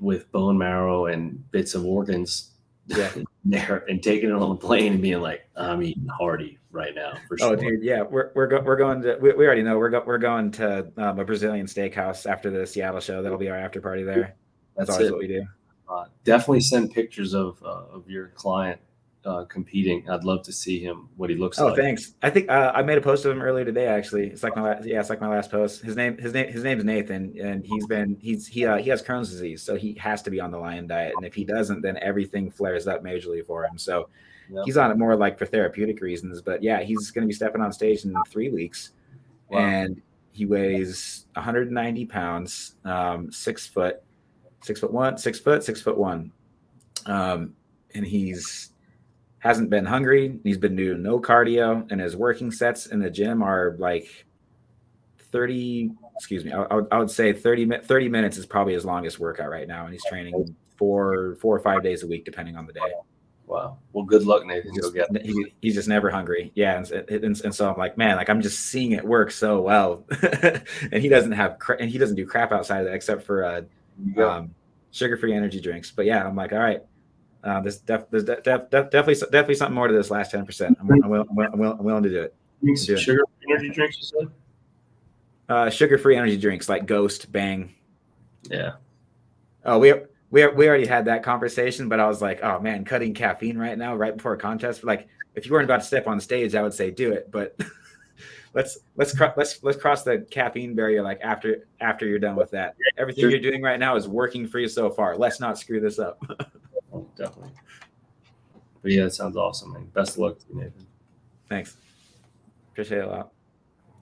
[0.00, 2.52] with bone marrow and bits of organs
[2.88, 3.10] yeah.
[3.44, 7.14] there and taking it on the plane and being like, I'm eating hearty right now
[7.28, 7.52] for oh, sure.
[7.52, 10.04] Oh, dude, yeah, we're we're, go- we're going to we, we already know we're go-
[10.06, 13.22] we're going to um, a Brazilian steakhouse after the Seattle show.
[13.22, 14.36] That'll be our after party there.
[14.76, 15.12] That's, That's always it.
[15.12, 15.46] what we do.
[15.88, 18.80] Uh, definitely send pictures of uh, of your client
[19.24, 20.08] uh, competing.
[20.08, 21.72] I'd love to see him what he looks oh, like.
[21.74, 22.14] Oh, thanks.
[22.22, 23.86] I think uh, I made a post of him earlier today.
[23.86, 25.82] Actually, it's like my last, yeah, it's like my last post.
[25.82, 28.90] His name his name his name is Nathan, and he's been he's he uh, he
[28.90, 31.14] has Crohn's disease, so he has to be on the lion diet.
[31.16, 33.76] And if he doesn't, then everything flares up majorly for him.
[33.78, 34.08] So
[34.50, 34.64] yep.
[34.64, 36.40] he's on it more like for therapeutic reasons.
[36.40, 38.92] But yeah, he's going to be stepping on stage in three weeks,
[39.48, 39.58] wow.
[39.60, 44.02] and he weighs 190 pounds, um, six foot
[44.62, 46.32] six foot one, six foot, six foot one.
[47.06, 47.54] Um,
[47.94, 48.72] and he's
[49.40, 50.38] hasn't been hungry.
[50.44, 54.26] He's been doing no cardio, and his working sets in the gym are like
[55.30, 58.84] 30, excuse me, I, I, would, I would say 30, 30 minutes is probably his
[58.84, 59.84] longest workout right now.
[59.84, 62.92] And he's training four, four or five days a week, depending on the day.
[63.46, 63.78] Wow.
[63.92, 64.72] Well, good luck, Nathan.
[64.72, 66.52] He's just, he, he's just never hungry.
[66.54, 66.78] Yeah.
[66.78, 70.04] And, and, and, so I'm like, man, like I'm just seeing it work so well.
[70.22, 73.44] and he doesn't have, cra- and he doesn't do crap outside of that except for,
[73.44, 73.62] uh,
[74.22, 74.54] um,
[74.90, 75.90] sugar-free energy drinks.
[75.90, 76.82] But yeah, I'm like, all right,
[77.44, 80.76] uh, there's, def- there's def- def- definitely definitely something more to this last ten percent.
[80.80, 82.34] I'm, I'm, willing, I'm, willing, I'm willing to do it.
[82.78, 84.30] Sugar energy drinks, you said?
[85.48, 87.74] Uh, sugar-free energy drinks like Ghost, Bang.
[88.50, 88.72] Yeah.
[89.64, 89.94] Oh, we
[90.30, 93.78] we we already had that conversation, but I was like, oh man, cutting caffeine right
[93.78, 94.84] now, right before a contest.
[94.84, 97.58] Like, if you weren't about to step on stage, I would say do it, but.
[98.54, 102.50] let's let's cr- let's let's cross the caffeine barrier like after after you're done with
[102.50, 102.76] that.
[102.96, 103.30] Everything sure.
[103.30, 105.16] you're doing right now is working for you so far.
[105.16, 106.22] Let's not screw this up.
[106.92, 107.52] oh, definitely.
[108.82, 109.86] But yeah, it sounds awesome, man.
[109.86, 110.86] Best of luck to you, Nathan.
[111.48, 111.76] Thanks.
[112.72, 113.32] Appreciate it a lot.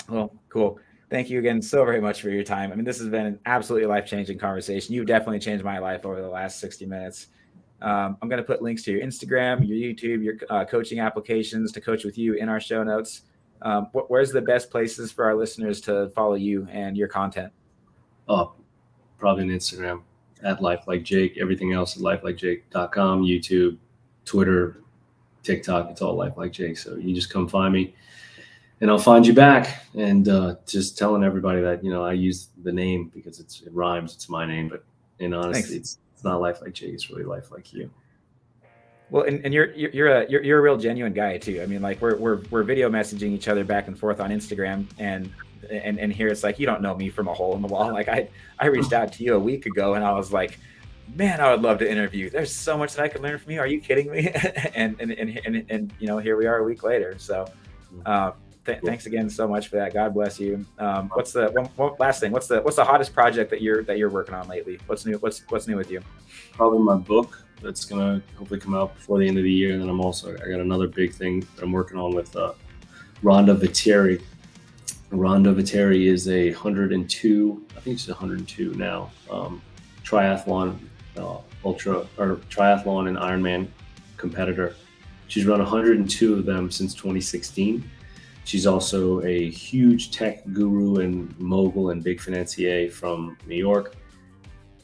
[0.09, 0.79] Well, cool.
[1.09, 2.73] Thank you again so very much for your time.
[2.73, 4.95] I mean, this has been an absolutely life changing conversation.
[4.95, 7.29] You've definitely changed my life over the last 60 minutes.
[7.81, 11.73] Um, I'm going to put links to your Instagram, your YouTube, your uh, coaching applications
[11.73, 13.23] to coach with you in our show notes
[13.63, 17.53] um, wh- where's the best places for our listeners to follow you and your content?
[18.29, 18.53] Oh,
[19.19, 20.03] probably on Instagram
[20.43, 21.39] at Life Like Jake.
[21.39, 23.77] Everything else is lifelikejake.com, YouTube,
[24.25, 24.81] Twitter,
[25.43, 25.91] TikTok.
[25.91, 26.79] It's all Life Like Jake.
[26.79, 27.95] So you just come find me
[28.81, 29.85] and I'll find you back.
[29.95, 33.73] And uh, just telling everybody that, you know, I use the name because it's, it
[33.73, 34.15] rhymes.
[34.15, 34.85] It's my name, but
[35.19, 36.93] in honesty, it's, it's not Life Like Jake.
[36.93, 37.91] It's really Life Like You.
[39.09, 41.63] Well, and, and you're you're a you're, you're a real genuine guy too.
[41.63, 44.85] I mean, like we're we're we're video messaging each other back and forth on Instagram,
[44.99, 45.31] and
[45.71, 47.91] and and here it's like you don't know me from a hole in the wall.
[47.97, 48.29] Like I
[48.59, 50.59] I reached out to you a week ago, and I was like,
[51.15, 52.29] man, I would love to interview.
[52.29, 53.61] There's so much that I could learn from you.
[53.61, 54.29] Are you kidding me?
[54.75, 57.15] and, and and and and you know, here we are a week later.
[57.19, 57.47] So.
[58.05, 58.33] Uh,
[58.67, 59.95] th- thanks again so much for that.
[59.95, 60.67] God bless you.
[60.79, 62.33] Um, what's the one, one, last thing?
[62.33, 64.79] What's the what's the hottest project that you're that you're working on lately?
[64.87, 65.17] What's new?
[65.19, 66.01] What's what's new with you?
[66.53, 69.73] Probably my book that's gonna hopefully come out before the end of the year.
[69.73, 72.53] And then I'm also I got another big thing that I'm working on with uh,
[73.23, 74.21] Rhonda Vetere.
[75.11, 79.63] Rhonda Vetere is a 102, I think she's 102 now, um,
[80.03, 80.79] triathlon,
[81.17, 83.69] uh, ultra or triathlon and Ironman
[84.17, 84.75] competitor.
[85.29, 87.89] She's run 102 of them since 2016.
[88.45, 93.97] She's also a huge tech guru and mogul and big financier from New York.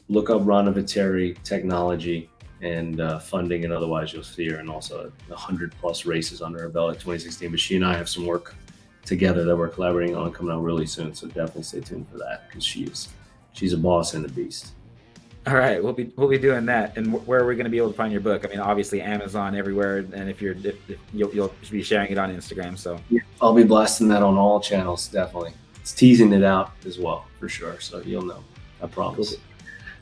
[0.09, 2.29] Look up Rhonda Vetere Technology
[2.61, 6.69] and uh, funding and otherwise you'll see her and also 100 plus races under her
[6.69, 8.55] belt in 2016 but she and i have some work
[9.05, 12.47] together that we're collaborating on coming out really soon so definitely stay tuned for that
[12.47, 13.09] because she's
[13.53, 14.71] she's a boss and a beast
[15.45, 16.95] All right, we'll be we'll be doing that.
[16.95, 18.45] And where are we going to be able to find your book?
[18.45, 22.17] I mean, obviously Amazon everywhere, and if you're if, if you'll, you'll be sharing it
[22.17, 22.77] on Instagram.
[22.77, 25.09] So yeah, I'll be blasting that on all channels.
[25.09, 25.51] Definitely,
[25.81, 27.77] it's teasing it out as well for sure.
[27.81, 28.41] So you'll know.
[28.81, 29.35] I promise.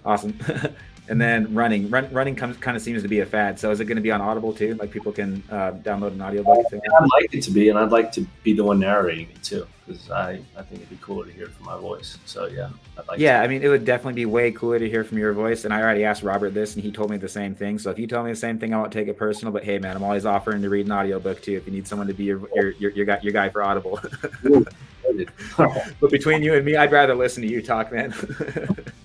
[0.06, 0.38] Awesome.
[1.10, 3.60] and then running, Run, running comes kind of seems to be a fad.
[3.60, 4.76] So is it going to be on Audible too?
[4.76, 6.66] Like people can uh, download an audiobook?
[6.72, 9.68] I'd like it to be, and I'd like to be the one narrating it too,
[9.86, 12.18] because I I think it'd be cooler to hear from my voice.
[12.26, 13.20] So yeah, I'd like.
[13.20, 13.44] Yeah, to.
[13.44, 15.66] I mean, it would definitely be way cooler to hear from your voice.
[15.66, 17.80] And I already asked Robert this, and he told me the same thing.
[17.80, 19.52] So if you tell me the same thing, I won't take it personal.
[19.52, 21.54] But hey, man, I'm always offering to read an audiobook too.
[21.54, 24.00] If you need someone to be your your your, your guy your guy for Audible.
[25.58, 28.14] but between you and me, I'd rather listen to you talk, man.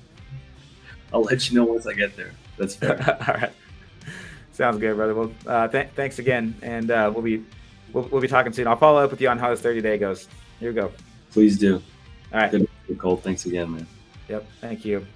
[1.16, 2.32] I'll let you know once I get there.
[2.58, 3.02] That's fair.
[3.26, 3.52] All right.
[4.52, 5.14] Sounds good, brother.
[5.14, 7.42] Well, uh, th- thanks again, and uh, we'll be
[7.94, 8.66] we'll, we'll be talking soon.
[8.66, 10.28] I'll follow up with you on how this 30 day goes.
[10.60, 10.92] Here we go.
[11.30, 11.82] Please do.
[12.34, 12.50] All right.
[12.50, 12.68] Good,
[12.98, 13.22] Colt.
[13.22, 13.86] Thanks again, man.
[14.28, 14.46] Yep.
[14.60, 15.06] Thank you.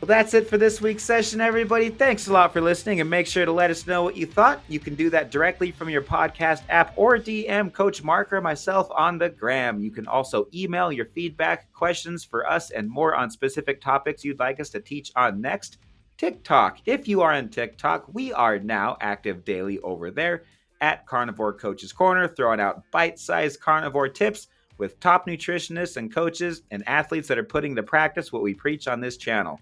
[0.00, 1.90] Well, that's it for this week's session, everybody.
[1.90, 4.62] Thanks a lot for listening, and make sure to let us know what you thought.
[4.66, 8.90] You can do that directly from your podcast app or DM Coach Mark or myself
[8.92, 9.78] on the gram.
[9.78, 14.38] You can also email your feedback, questions for us, and more on specific topics you'd
[14.38, 15.76] like us to teach on next.
[16.16, 16.78] TikTok.
[16.86, 20.44] If you are on TikTok, we are now active daily over there
[20.80, 24.48] at Carnivore Coaches Corner, throwing out bite sized carnivore tips
[24.78, 28.88] with top nutritionists and coaches and athletes that are putting to practice what we preach
[28.88, 29.60] on this channel.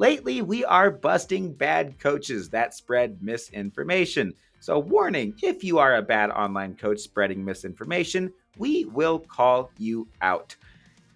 [0.00, 4.32] Lately, we are busting bad coaches that spread misinformation.
[4.60, 10.06] So, warning if you are a bad online coach spreading misinformation, we will call you
[10.22, 10.54] out.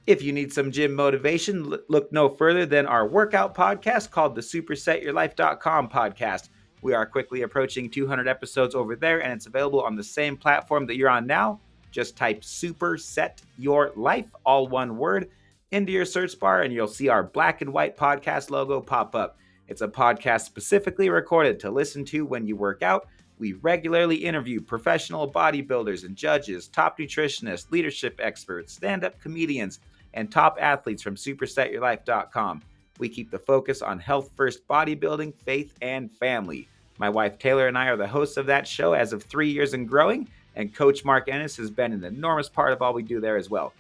[0.09, 4.41] If you need some gym motivation, look no further than our workout podcast called the
[4.41, 6.49] SuperSetYourLife.com podcast.
[6.83, 10.87] We are quickly approaching 200 episodes over there, and it's available on the same platform
[10.87, 11.61] that you're on now.
[11.93, 15.31] Just type Super Set Your Life, all one word
[15.73, 19.39] into your search bar and you'll see our black and white podcast logo pop up.
[19.69, 23.09] It's a podcast specifically recorded to listen to when you work out.
[23.39, 29.81] We regularly interview professional bodybuilders and judges, top nutritionists, leadership experts, stand up comedians,
[30.15, 32.63] and top athletes from supersetyourlife.com.
[32.99, 36.69] We keep the focus on health first bodybuilding, faith, and family.
[36.99, 39.73] My wife Taylor and I are the hosts of that show as of three years
[39.73, 43.21] and growing, and Coach Mark Ennis has been an enormous part of all we do
[43.21, 43.73] there as well.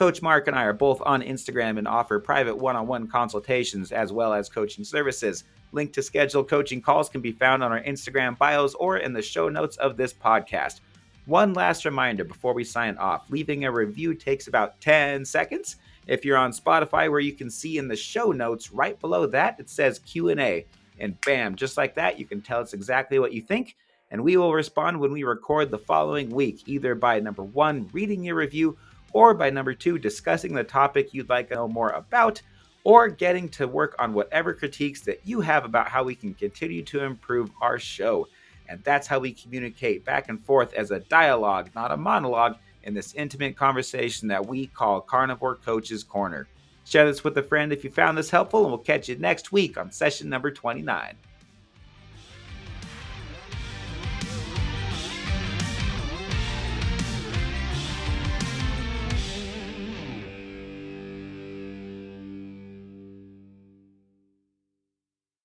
[0.00, 3.92] Coach Mark and I are both on Instagram and offer private one on one consultations
[3.92, 5.44] as well as coaching services.
[5.72, 9.20] Link to schedule coaching calls can be found on our Instagram bios or in the
[9.20, 10.80] show notes of this podcast.
[11.26, 15.76] One last reminder before we sign off leaving a review takes about 10 seconds.
[16.06, 19.60] If you're on Spotify, where you can see in the show notes right below that,
[19.60, 20.64] it says Q&A.
[20.98, 23.76] And bam, just like that, you can tell us exactly what you think
[24.10, 28.24] and we will respond when we record the following week, either by number one, reading
[28.24, 28.76] your review,
[29.12, 32.40] or by number two, discussing the topic you'd like to know more about,
[32.84, 36.82] or getting to work on whatever critiques that you have about how we can continue
[36.82, 38.26] to improve our show.
[38.68, 42.94] And that's how we communicate back and forth as a dialogue, not a monologue, in
[42.94, 46.48] this intimate conversation that we call Carnivore Coaches Corner.
[46.84, 49.52] Share this with a friend if you found this helpful, and we'll catch you next
[49.52, 51.14] week on session number 29.